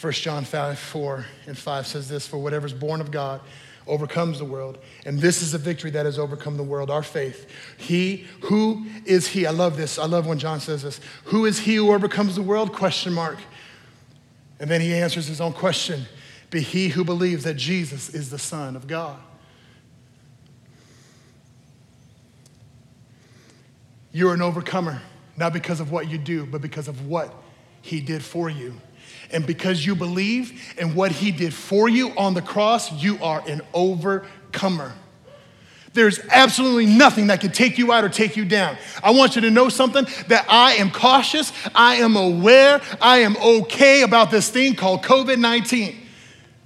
1 0.04 0.12
John 0.12 0.44
5, 0.44 0.78
4 0.78 1.26
and 1.46 1.56
5 1.56 1.86
says 1.86 2.10
this 2.10 2.26
For 2.26 2.36
whatever 2.36 2.66
is 2.66 2.74
born 2.74 3.00
of 3.00 3.10
God 3.10 3.40
overcomes 3.86 4.38
the 4.38 4.44
world. 4.44 4.76
And 5.06 5.18
this 5.18 5.40
is 5.40 5.52
the 5.52 5.58
victory 5.58 5.90
that 5.92 6.04
has 6.04 6.18
overcome 6.18 6.58
the 6.58 6.62
world, 6.62 6.90
our 6.90 7.02
faith. 7.02 7.48
He, 7.78 8.26
who 8.42 8.84
is 9.06 9.28
he? 9.28 9.46
I 9.46 9.50
love 9.50 9.78
this. 9.78 9.98
I 9.98 10.04
love 10.04 10.26
when 10.26 10.38
John 10.38 10.60
says 10.60 10.82
this. 10.82 11.00
Who 11.24 11.46
is 11.46 11.58
he 11.58 11.76
who 11.76 11.90
overcomes 11.90 12.36
the 12.36 12.42
world? 12.42 12.74
Question 12.74 13.14
mark. 13.14 13.38
And 14.60 14.68
then 14.68 14.82
he 14.82 14.92
answers 14.92 15.26
his 15.26 15.40
own 15.40 15.54
question. 15.54 16.04
Be 16.50 16.60
he 16.60 16.88
who 16.88 17.02
believes 17.02 17.44
that 17.44 17.54
Jesus 17.54 18.10
is 18.10 18.28
the 18.28 18.38
Son 18.38 18.76
of 18.76 18.86
God. 18.86 19.18
You're 24.12 24.34
an 24.34 24.42
overcomer, 24.42 25.00
not 25.38 25.54
because 25.54 25.80
of 25.80 25.90
what 25.90 26.10
you 26.10 26.18
do, 26.18 26.44
but 26.44 26.60
because 26.60 26.88
of 26.88 27.06
what 27.06 27.34
he 27.80 28.02
did 28.02 28.22
for 28.22 28.50
you. 28.50 28.74
And 29.32 29.46
because 29.46 29.84
you 29.84 29.94
believe 29.94 30.74
in 30.78 30.94
what 30.94 31.12
he 31.12 31.30
did 31.30 31.52
for 31.54 31.88
you 31.88 32.10
on 32.10 32.34
the 32.34 32.42
cross, 32.42 32.92
you 32.92 33.22
are 33.22 33.42
an 33.48 33.62
overcomer. 33.72 34.92
There's 35.94 36.18
absolutely 36.30 36.86
nothing 36.86 37.28
that 37.28 37.40
can 37.40 37.52
take 37.52 37.78
you 37.78 37.92
out 37.92 38.04
or 38.04 38.08
take 38.08 38.36
you 38.36 38.44
down. 38.44 38.76
I 39.02 39.12
want 39.12 39.36
you 39.36 39.42
to 39.42 39.50
know 39.50 39.68
something 39.68 40.06
that 40.26 40.44
I 40.48 40.74
am 40.74 40.90
cautious, 40.90 41.52
I 41.74 41.96
am 41.96 42.16
aware, 42.16 42.80
I 43.00 43.18
am 43.18 43.36
okay 43.36 44.02
about 44.02 44.30
this 44.32 44.50
thing 44.50 44.74
called 44.74 45.04
COVID 45.04 45.38
19. 45.38 45.96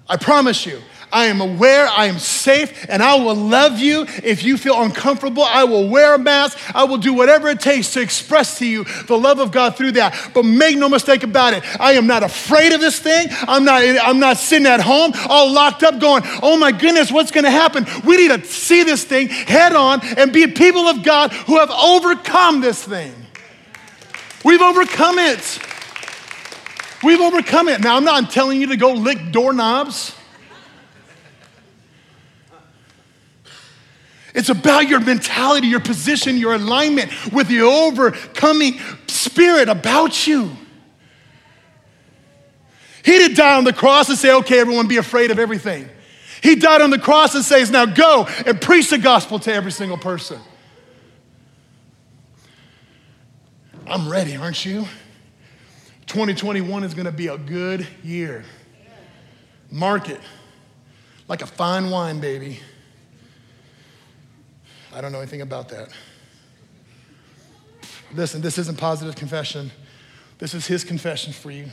I 0.09 0.17
promise 0.17 0.65
you. 0.65 0.81
I 1.13 1.27
am 1.27 1.41
aware, 1.41 1.87
I 1.89 2.07
am 2.07 2.19
safe, 2.19 2.87
and 2.89 3.03
I 3.03 3.15
will 3.17 3.35
love 3.35 3.79
you 3.79 4.07
if 4.23 4.43
you 4.43 4.57
feel 4.57 4.81
uncomfortable. 4.83 5.43
I 5.43 5.65
will 5.65 5.89
wear 5.89 6.15
a 6.15 6.19
mask. 6.19 6.59
I 6.75 6.85
will 6.85 6.99
do 6.99 7.15
whatever 7.15 7.49
it 7.49 7.61
takes 7.61 7.93
to 7.95 8.01
express 8.01 8.59
to 8.59 8.67
you 8.67 8.85
the 9.07 9.17
love 9.17 9.39
of 9.39 9.51
God 9.51 9.77
through 9.77 9.93
that. 9.93 10.31
But 10.35 10.45
make 10.45 10.77
no 10.77 10.89
mistake 10.89 11.23
about 11.23 11.55
it, 11.55 11.63
I 11.81 11.93
am 11.93 12.07
not 12.07 12.23
afraid 12.23 12.73
of 12.73 12.81
this 12.81 12.99
thing. 12.99 13.29
I'm 13.43 13.65
not, 13.65 13.83
I'm 13.83 14.19
not 14.19 14.37
sitting 14.37 14.67
at 14.67 14.81
home 14.81 15.13
all 15.29 15.53
locked 15.53 15.83
up 15.83 15.99
going, 16.01 16.23
oh 16.43 16.59
my 16.59 16.73
goodness, 16.73 17.11
what's 17.11 17.31
gonna 17.31 17.51
happen? 17.51 17.87
We 18.05 18.17
need 18.17 18.29
to 18.29 18.45
see 18.45 18.83
this 18.83 19.05
thing 19.05 19.29
head 19.29 19.75
on 19.75 20.01
and 20.17 20.33
be 20.33 20.47
people 20.47 20.83
of 20.83 21.03
God 21.03 21.33
who 21.33 21.59
have 21.59 21.71
overcome 21.71 22.61
this 22.61 22.83
thing. 22.83 23.15
We've 24.45 24.61
overcome 24.61 25.19
it. 25.19 25.59
We've 27.03 27.21
overcome 27.21 27.69
it. 27.69 27.81
Now, 27.81 27.97
I'm 27.97 28.05
not 28.05 28.31
telling 28.31 28.61
you 28.61 28.69
to 28.69 28.77
go 28.77 28.93
lick 28.93 29.31
doorknobs. 29.31 30.18
It's 34.39 34.51
about 34.51 34.89
your 34.89 35.01
mentality, 35.01 35.67
your 35.67 35.81
position, 35.81 36.37
your 36.37 36.55
alignment 36.55 37.11
with 37.33 37.49
the 37.49 37.63
overcoming 37.63 38.79
spirit 39.09 39.69
about 39.69 40.29
you. 40.29 40.57
He 43.05 43.19
didn't 43.19 43.37
die 43.37 43.57
on 43.57 43.65
the 43.65 43.73
cross 43.73 44.09
and 44.09 44.17
say, 44.17 44.33
okay, 44.33 44.61
everyone 44.61 44.87
be 44.87 44.99
afraid 44.99 45.33
of 45.33 45.41
everything. 45.41 45.89
He 46.41 46.55
died 46.55 46.83
on 46.83 46.91
the 46.91 47.01
cross 47.01 47.35
and 47.35 47.45
says, 47.45 47.73
now 47.73 47.85
go 47.85 48.29
and 48.47 48.61
preach 48.61 48.91
the 48.91 48.99
gospel 48.99 49.41
to 49.41 49.53
every 49.53 49.73
single 49.73 49.99
person. 49.99 50.39
I'm 53.89 54.09
ready, 54.09 54.37
aren't 54.37 54.65
you? 54.65 54.83
2021 56.07 56.85
is 56.85 56.95
going 56.95 57.07
to 57.07 57.11
be 57.13 57.27
a 57.27 57.39
good 57.39 57.89
year. 58.05 58.45
Mark 59.69 60.09
it 60.09 60.21
like 61.27 61.43
a 61.43 61.47
fine 61.47 61.91
wine, 61.91 62.21
baby. 62.21 62.61
I 64.93 65.01
don't 65.01 65.13
know 65.13 65.19
anything 65.19 65.43
about 65.43 65.69
that. 65.69 65.91
Listen, 68.15 68.41
this 68.41 68.57
isn't 68.59 68.79
positive 68.79 69.17
confession. 69.17 69.71
This 70.39 70.55
is 70.55 70.67
his 70.67 70.85
confession 70.85 71.33
for 71.33 71.51
you. 71.51 71.67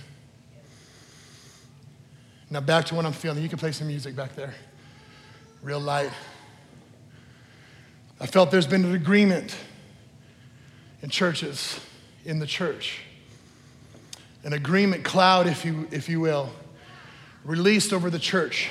Now, 2.50 2.60
back 2.60 2.86
to 2.86 2.96
what 2.96 3.06
I'm 3.06 3.14
feeling. 3.14 3.42
You 3.42 3.50
can 3.50 3.58
play 3.58 3.72
some 3.72 3.88
music 3.88 4.16
back 4.16 4.36
there. 4.36 4.54
Real 5.62 5.80
light. 5.80 6.12
I 8.20 8.28
felt 8.28 8.52
there's 8.52 8.68
been 8.68 8.86
an 8.86 8.96
agreement 8.96 9.56
in 11.02 11.10
churches, 11.10 11.80
in 12.26 12.40
the 12.40 12.46
church. 12.46 13.02
An 14.44 14.54
agreement 14.54 15.04
cloud, 15.04 15.48
if 15.48 15.66
you, 15.66 15.88
if 15.92 16.08
you 16.08 16.20
will, 16.20 16.52
released 17.44 17.94
over 17.94 18.10
the 18.10 18.20
church 18.20 18.70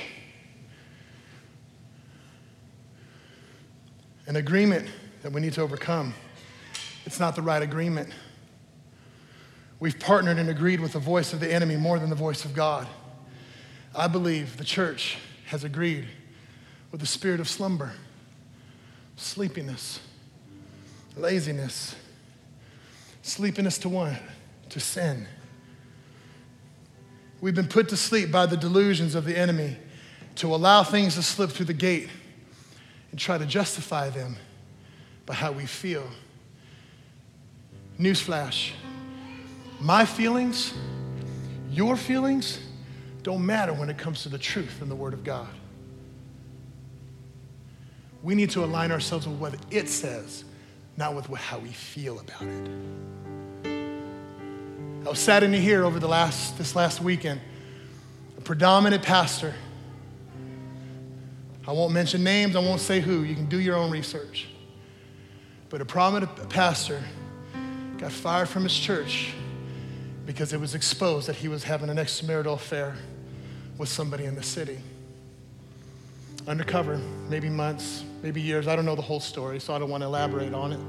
an 4.27 4.35
agreement 4.35 4.87
that 5.21 5.31
we 5.31 5.41
need 5.41 5.53
to 5.53 5.61
overcome. 5.61 6.13
It's 7.05 7.19
not 7.19 7.35
the 7.35 7.41
right 7.41 7.61
agreement. 7.61 8.09
We've 9.79 9.99
partnered 9.99 10.37
and 10.37 10.49
agreed 10.49 10.79
with 10.79 10.93
the 10.93 10.99
voice 10.99 11.33
of 11.33 11.39
the 11.39 11.51
enemy 11.51 11.75
more 11.75 11.99
than 11.99 12.09
the 12.09 12.15
voice 12.15 12.45
of 12.45 12.53
God. 12.53 12.87
I 13.95 14.07
believe 14.07 14.57
the 14.57 14.63
church 14.63 15.17
has 15.47 15.63
agreed 15.63 16.07
with 16.91 17.01
the 17.01 17.07
spirit 17.07 17.39
of 17.39 17.47
slumber, 17.47 17.93
sleepiness, 19.15 19.99
laziness, 21.15 21.95
sleepiness 23.21 23.77
to 23.79 23.89
what? 23.89 24.19
To 24.69 24.79
sin. 24.79 25.27
We've 27.41 27.55
been 27.55 27.67
put 27.67 27.89
to 27.89 27.97
sleep 27.97 28.31
by 28.31 28.45
the 28.45 28.57
delusions 28.57 29.13
of 29.13 29.25
the 29.25 29.37
enemy 29.37 29.77
to 30.35 30.53
allow 30.53 30.83
things 30.83 31.15
to 31.15 31.21
slip 31.21 31.51
through 31.51 31.67
the 31.67 31.73
gate 31.73 32.09
and 33.15 33.19
try 33.21 33.37
to 33.37 33.45
justify 33.45 34.09
them 34.09 34.35
by 35.25 35.33
how 35.33 35.49
we 35.53 35.65
feel. 35.65 36.03
Newsflash 37.97 38.71
my 39.79 40.03
feelings, 40.03 40.73
your 41.71 41.95
feelings, 41.95 42.59
don't 43.23 43.45
matter 43.45 43.71
when 43.71 43.89
it 43.89 43.97
comes 43.97 44.23
to 44.23 44.29
the 44.29 44.37
truth 44.37 44.81
and 44.81 44.91
the 44.91 44.95
Word 44.95 45.13
of 45.13 45.23
God. 45.23 45.47
We 48.21 48.35
need 48.35 48.49
to 48.49 48.65
align 48.65 48.91
ourselves 48.91 49.25
with 49.25 49.39
what 49.39 49.55
it 49.71 49.87
says, 49.87 50.43
not 50.97 51.15
with 51.15 51.27
how 51.39 51.59
we 51.59 51.69
feel 51.69 52.19
about 52.19 52.41
it. 52.41 52.69
I 55.05 55.09
was 55.09 55.19
sat 55.19 55.41
in 55.41 55.53
here 55.53 55.85
over 55.85 56.01
the 56.01 56.09
last, 56.09 56.57
this 56.57 56.75
last 56.75 56.99
weekend, 56.99 57.39
a 58.37 58.41
predominant 58.41 59.03
pastor 59.03 59.55
I 61.67 61.71
won't 61.71 61.93
mention 61.93 62.23
names, 62.23 62.55
I 62.55 62.59
won't 62.59 62.81
say 62.81 62.99
who. 62.99 63.23
You 63.23 63.35
can 63.35 63.47
do 63.47 63.59
your 63.59 63.75
own 63.75 63.89
research. 63.89 64.47
But 65.69 65.81
a 65.81 65.85
prominent 65.85 66.49
pastor 66.49 67.03
got 67.97 68.11
fired 68.11 68.47
from 68.47 68.63
his 68.63 68.77
church 68.77 69.33
because 70.25 70.53
it 70.53 70.59
was 70.59 70.75
exposed 70.75 71.27
that 71.27 71.35
he 71.35 71.47
was 71.47 71.63
having 71.63 71.89
an 71.89 71.97
extramarital 71.97 72.53
affair 72.53 72.95
with 73.77 73.89
somebody 73.89 74.25
in 74.25 74.35
the 74.35 74.43
city. 74.43 74.79
Undercover, 76.47 76.97
maybe 77.29 77.49
months, 77.49 78.03
maybe 78.21 78.41
years. 78.41 78.67
I 78.67 78.75
don't 78.75 78.85
know 78.85 78.95
the 78.95 79.01
whole 79.01 79.19
story, 79.19 79.59
so 79.59 79.73
I 79.73 79.79
don't 79.79 79.89
want 79.89 80.01
to 80.01 80.05
elaborate 80.05 80.53
on 80.53 80.73
it. 80.73 80.79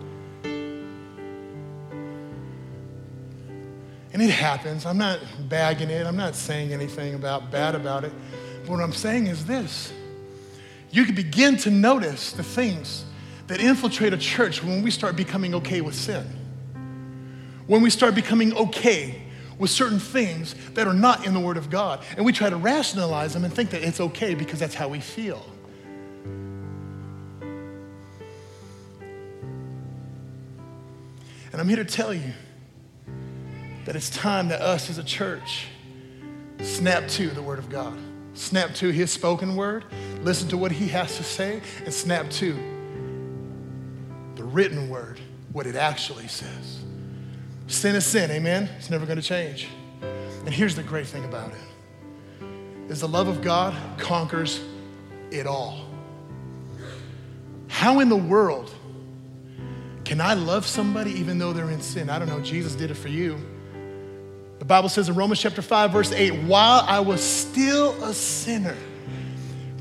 And 4.13 4.23
it 4.23 4.31
happens. 4.31 4.87
I'm 4.87 4.99
not 4.99 5.21
bagging 5.49 5.91
it. 5.91 6.07
I'm 6.07 6.17
not 6.17 6.35
saying 6.35 6.73
anything 6.73 7.15
about 7.15 7.51
bad 7.51 7.75
about 7.75 8.05
it. 8.05 8.13
But 8.63 8.71
what 8.71 8.81
I'm 8.81 8.93
saying 8.93 9.27
is 9.27 9.45
this 9.45 9.93
you 10.97 11.05
can 11.05 11.15
begin 11.15 11.59
to 11.59 11.71
notice 11.71 12.33
the 12.33 12.43
things 12.43 13.05
that 13.49 13.61
infiltrate 13.61 14.15
a 14.15 14.17
church 14.17 14.65
when 14.65 14.81
we 14.83 14.91
start 14.91 15.15
becoming 15.15 15.55
okay 15.57 15.83
with 15.83 15.95
sin. 15.95 16.25
When 17.67 17.83
we 17.83 17.91
start 17.91 18.15
becoming 18.15 18.57
okay 18.57 19.23
with 19.59 19.69
certain 19.69 19.99
things 19.99 20.55
that 20.73 20.87
are 20.87 20.95
not 20.95 21.27
in 21.27 21.35
the 21.35 21.41
Word 21.41 21.59
of 21.59 21.69
God. 21.69 22.03
And 22.17 22.25
we 22.25 22.33
try 22.33 22.49
to 22.49 22.57
rationalize 22.57 23.35
them 23.35 23.45
and 23.45 23.53
think 23.53 23.69
that 23.71 23.83
it's 23.83 24.01
okay 24.01 24.35
because 24.35 24.59
that's 24.59 24.75
how 24.75 24.89
we 24.89 25.01
feel. 25.01 25.45
And 31.53 31.61
I'm 31.61 31.69
here 31.69 31.77
to 31.77 31.85
tell 31.85 32.15
you 32.15 32.33
that 33.85 33.97
it's 33.97 34.09
time 34.09 34.49
that 34.49 34.63
us 34.63 34.89
as 34.89 34.97
a 34.97 35.05
church 35.05 35.67
snap 36.63 37.07
to 37.09 37.29
the 37.29 37.43
Word 37.43 37.59
of 37.59 37.69
God. 37.69 37.99
Snap 38.37 38.75
to 38.77 38.91
His 38.91 39.11
spoken 39.11 39.57
word, 39.57 39.85
listen 40.23 40.49
to 40.51 40.57
what 40.57 40.71
He 40.71 40.89
has 40.89 41.17
to 41.17 41.25
say, 41.25 41.61
and 41.85 41.93
snap 41.93 42.31
to 42.31 42.53
the 44.37 44.45
written 44.45 44.89
word, 44.89 45.19
what 45.53 45.67
it 45.67 45.75
actually 45.75 46.29
says. 46.29 46.85
Sin 47.67 47.97
is 47.97 48.07
sin, 48.07 48.31
amen? 48.31 48.69
It's 48.79 48.91
never 48.91 49.07
going 49.07 49.17
to 49.17 49.23
change. 49.23 49.69
And 50.45 50.55
here's 50.55 50.77
the 50.77 50.83
great 50.83 51.07
thing 51.07 51.25
about 51.25 51.51
it 51.51 52.91
is 52.91 53.01
the 53.01 53.09
love 53.09 53.27
of 53.27 53.43
God 53.43 53.75
conquers 53.99 54.61
it 55.33 55.47
all. 55.47 55.87
How 57.67 57.99
in 57.99 58.09
the 58.09 58.17
world 58.17 58.73
can 60.05 60.21
I 60.21 60.35
love 60.35 60.65
somebody 60.65 61.11
even 61.13 61.39
though 61.39 61.53
they're 61.53 61.71
in 61.71 61.81
sin? 61.81 62.09
I 62.09 62.21
don't 62.21 62.29
know. 62.29 62.41
Jesus 62.41 62.77
did 62.77 62.93
it 62.93 62.95
for 62.95 63.09
you. 63.09 63.39
The 64.59 64.65
Bible 64.65 64.89
says 64.89 65.09
in 65.09 65.15
Romans 65.15 65.41
chapter 65.41 65.63
5, 65.63 65.93
verse 65.93 66.13
8, 66.13 66.45
while 66.45 66.85
I 66.87 67.01
was 67.01 67.23
still 67.23 67.93
a 68.03 68.15
sinner, 68.15 68.77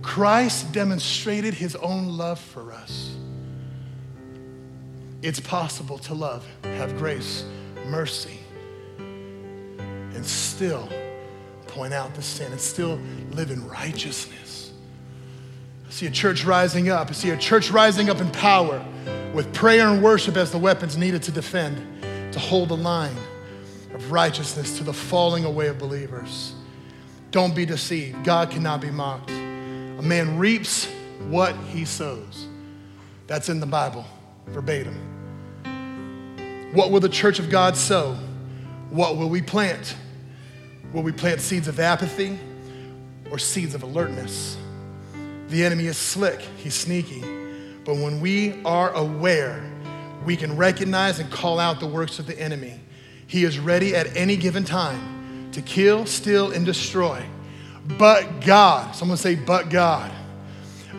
Christ 0.02 0.72
demonstrated 0.74 1.54
his 1.54 1.76
own 1.78 2.18
love 2.18 2.40
for 2.40 2.72
us. 2.74 3.16
It's 5.22 5.40
possible 5.40 5.98
to 6.00 6.14
love, 6.14 6.46
have 6.64 6.98
grace, 6.98 7.46
mercy, 7.88 8.40
and 9.00 10.26
still 10.26 10.88
point 11.68 11.94
out 11.94 12.14
the 12.14 12.22
sin 12.22 12.52
and 12.52 12.62
still 12.62 13.00
live 13.32 13.52
in 13.52 13.68
righteousness. 13.68 14.72
I 15.88 15.92
see 15.92 16.06
a 16.06 16.12
church 16.12 16.46
rising 16.46 16.90
up. 16.90 17.10
I 17.10 17.14
see 17.14 17.30
a 17.32 17.38
church 17.38 17.72
rising 17.72 18.10
up 18.10 18.20
in 18.20 18.30
power 18.32 18.86
with 19.34 19.52
prayer 19.54 19.88
and 19.88 20.04
worship 20.04 20.38
as 20.38 20.52
the 20.52 20.58
weapons 20.58 20.98
needed 20.98 21.24
to 21.24 21.32
defend, 21.32 21.82
to 22.34 22.40
hold 22.40 22.70
the 22.70 22.78
line 22.78 23.16
of 23.96 24.12
righteousness 24.12 24.78
to 24.78 24.84
the 24.84 24.94
falling 24.94 25.46
away 25.46 25.68
of 25.68 25.80
believers. 25.80 26.54
Don't 27.32 27.56
be 27.56 27.66
deceived. 27.66 28.24
God 28.26 28.52
cannot 28.52 28.82
be 28.82 28.92
mocked. 28.92 29.32
A 29.32 30.02
man 30.02 30.38
reaps 30.38 30.88
what 31.30 31.56
he 31.70 31.86
sows. 31.86 32.48
That's 33.28 33.50
in 33.50 33.60
the 33.60 33.66
Bible, 33.66 34.06
verbatim. 34.48 34.96
What 36.74 36.92
will 36.92 37.00
the 37.00 37.10
church 37.10 37.40
of 37.40 37.50
God 37.50 37.78
sow? 37.78 38.18
What 38.90 39.16
will 39.16 39.30
we 39.30 39.42
plant? 39.42 39.96
Will 40.92 41.04
we 41.04 41.14
plant 41.14 41.40
seeds 41.40 41.68
of 41.68 41.80
apathy 41.80 42.38
or 43.32 43.40
seeds 43.40 43.76
of 43.76 43.84
alertness? 43.84 44.58
The 45.48 45.64
enemy 45.64 45.86
is 45.86 45.98
slick, 45.98 46.42
he's 46.58 46.74
sneaky. 46.74 47.22
But 47.86 47.96
when 47.96 48.20
we 48.20 48.62
are 48.64 48.92
aware, 48.94 49.64
we 50.26 50.36
can 50.36 50.58
recognize 50.58 51.20
and 51.20 51.32
call 51.32 51.60
out 51.60 51.80
the 51.80 51.88
works 51.88 52.20
of 52.20 52.28
the 52.28 52.38
enemy. 52.38 52.82
He 53.28 53.44
is 53.44 53.60
ready 53.60 53.96
at 53.96 54.16
any 54.16 54.38
given 54.38 54.64
time 54.64 55.50
to 55.52 55.62
kill, 55.62 56.06
steal, 56.06 56.52
and 56.52 56.66
destroy. 56.66 57.24
But 57.98 58.42
God, 58.42 58.96
someone 58.96 59.18
say, 59.18 59.36
but 59.36 59.70
God. 59.70 60.12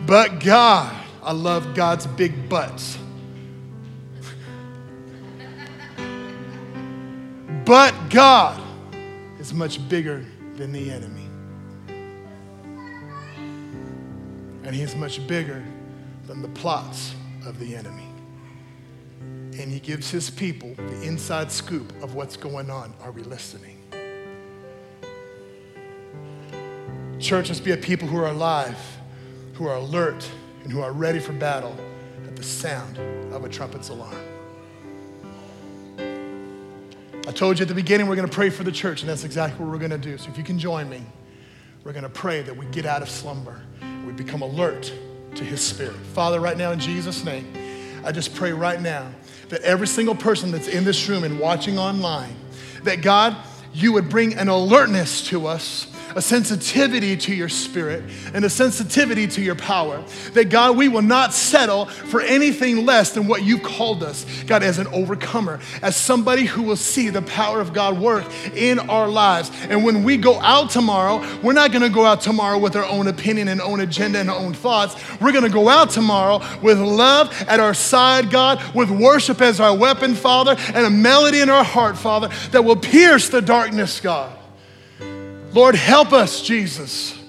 But 0.05 0.39
God, 0.39 0.95
I 1.23 1.31
love 1.31 1.75
God's 1.75 2.07
big 2.07 2.49
butts. 2.49 2.97
but 7.67 7.93
God 8.09 8.63
is 9.39 9.53
much 9.53 9.87
bigger 9.89 10.25
than 10.55 10.71
the 10.71 10.89
enemy. 10.89 11.27
And 14.63 14.73
he's 14.73 14.95
much 14.95 15.25
bigger 15.27 15.61
than 16.27 16.41
the 16.41 16.47
plots 16.47 17.13
of 17.45 17.59
the 17.59 17.75
enemy. 17.75 18.06
And 19.59 19.71
he 19.71 19.79
gives 19.79 20.11
his 20.11 20.29
people 20.29 20.75
the 20.75 21.01
inside 21.03 21.51
scoop 21.51 21.91
of 22.03 22.13
what's 22.13 22.37
going 22.37 22.69
on. 22.69 22.93
Are 23.01 23.11
we 23.11 23.23
listening? 23.23 23.77
Church, 27.19 27.49
let's 27.49 27.59
be 27.59 27.71
a 27.71 27.77
people 27.77 28.07
who 28.07 28.17
are 28.17 28.27
alive, 28.27 28.77
who 29.53 29.67
are 29.67 29.77
alert, 29.77 30.29
and 30.63 30.71
who 30.71 30.81
are 30.81 30.91
ready 30.91 31.19
for 31.19 31.33
battle 31.33 31.75
at 32.27 32.35
the 32.35 32.43
sound 32.43 32.99
of 33.33 33.43
a 33.43 33.49
trumpet's 33.49 33.89
alarm. 33.89 34.15
I 37.27 37.31
told 37.31 37.57
you 37.57 37.63
at 37.63 37.67
the 37.67 37.73
beginning 37.73 38.07
we're 38.07 38.15
going 38.15 38.29
to 38.29 38.33
pray 38.33 38.51
for 38.51 38.63
the 38.63 38.71
church, 38.71 39.01
and 39.01 39.09
that's 39.09 39.23
exactly 39.23 39.65
what 39.65 39.71
we're 39.71 39.79
going 39.79 39.89
to 39.91 39.97
do. 39.97 40.17
So 40.17 40.29
if 40.29 40.37
you 40.37 40.43
can 40.43 40.59
join 40.59 40.87
me, 40.87 41.03
we're 41.83 41.93
going 41.93 42.03
to 42.03 42.09
pray 42.09 42.43
that 42.43 42.55
we 42.55 42.67
get 42.67 42.85
out 42.85 43.01
of 43.01 43.09
slumber, 43.09 43.61
we 44.05 44.13
become 44.13 44.43
alert 44.43 44.93
to 45.33 45.43
His 45.43 45.61
Spirit. 45.61 45.95
Father, 46.13 46.39
right 46.39 46.57
now 46.57 46.71
in 46.71 46.79
Jesus' 46.79 47.25
name, 47.25 47.51
I 48.07 48.13
just 48.13 48.33
pray 48.35 48.53
right 48.53 48.81
now 48.81 49.11
that 49.49 49.61
every 49.63 49.85
single 49.85 50.15
person 50.15 50.49
that's 50.49 50.69
in 50.69 50.85
this 50.85 51.09
room 51.09 51.25
and 51.25 51.37
watching 51.41 51.77
online, 51.77 52.33
that 52.83 53.01
God, 53.01 53.35
you 53.73 53.91
would 53.91 54.07
bring 54.07 54.35
an 54.35 54.47
alertness 54.47 55.27
to 55.27 55.45
us 55.45 55.93
a 56.17 56.21
sensitivity 56.21 57.15
to 57.15 57.35
your 57.35 57.47
spirit 57.47 58.03
and 58.33 58.43
a 58.43 58.49
sensitivity 58.49 59.27
to 59.27 59.39
your 59.39 59.53
power. 59.53 60.03
That 60.33 60.49
God, 60.49 60.75
we 60.75 60.87
will 60.87 61.03
not 61.03 61.31
settle 61.31 61.85
for 61.85 62.21
anything 62.21 62.87
less 62.87 63.11
than 63.11 63.27
what 63.27 63.43
you've 63.43 63.61
called 63.61 64.01
us, 64.01 64.25
God, 64.47 64.63
as 64.63 64.79
an 64.79 64.87
overcomer, 64.87 65.59
as 65.83 65.95
somebody 65.95 66.45
who 66.45 66.63
will 66.63 66.75
see 66.75 67.09
the 67.09 67.21
power 67.21 67.61
of 67.61 67.71
God 67.71 67.99
work 67.99 68.25
in 68.55 68.79
our 68.79 69.07
lives. 69.07 69.51
And 69.69 69.83
when 69.83 70.03
we 70.03 70.17
go 70.17 70.39
out 70.39 70.71
tomorrow, 70.71 71.23
we're 71.43 71.53
not 71.53 71.71
gonna 71.71 71.87
go 71.87 72.03
out 72.03 72.21
tomorrow 72.21 72.57
with 72.57 72.75
our 72.75 72.85
own 72.85 73.07
opinion 73.07 73.47
and 73.47 73.61
own 73.61 73.79
agenda 73.79 74.17
and 74.17 74.31
own 74.31 74.55
thoughts. 74.55 74.95
We're 75.21 75.33
gonna 75.33 75.49
go 75.49 75.69
out 75.69 75.91
tomorrow 75.91 76.41
with 76.63 76.79
love 76.79 77.31
at 77.47 77.59
our 77.59 77.75
side, 77.75 78.31
God, 78.31 78.59
with 78.73 78.89
worship 78.89 79.39
as 79.39 79.59
our 79.59 79.75
weapon, 79.75 80.15
Father, 80.15 80.55
and 80.73 80.83
a 80.83 80.89
melody 80.89 81.41
in 81.41 81.51
our 81.51 81.63
heart, 81.63 81.95
Father, 81.95 82.29
that 82.51 82.65
will 82.65 82.75
pierce 82.75 83.29
the 83.29 83.41
darkness, 83.41 83.99
God. 83.99 84.36
Lord, 85.57 85.73
help 85.73 86.13
us, 86.13 86.43
Jesus. 86.43 87.19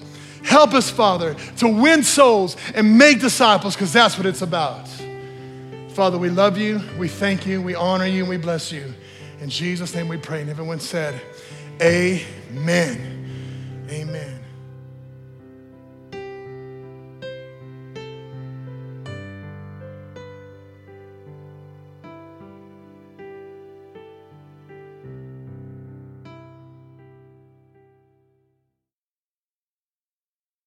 Help 0.43 0.75
us, 0.75 0.87
Father, 0.87 1.33
to 1.57 1.67
win 1.67 2.03
souls 2.03 2.57
and 2.75 2.95
make 2.95 3.19
disciples 3.19 3.73
because 3.73 3.91
that's 3.91 4.17
what 4.17 4.27
it's 4.27 4.43
about. 4.43 4.87
Father, 5.93 6.19
we 6.19 6.29
love 6.29 6.55
you, 6.55 6.79
we 6.99 7.07
thank 7.07 7.47
you, 7.47 7.59
we 7.59 7.73
honor 7.73 8.05
you, 8.05 8.19
and 8.19 8.29
we 8.29 8.37
bless 8.37 8.71
you. 8.71 8.93
In 9.41 9.49
Jesus' 9.49 9.95
name 9.95 10.07
we 10.07 10.17
pray. 10.17 10.41
And 10.41 10.49
everyone 10.51 10.79
said, 10.79 11.19
Amen. 11.81 13.87
Amen. 13.89 14.38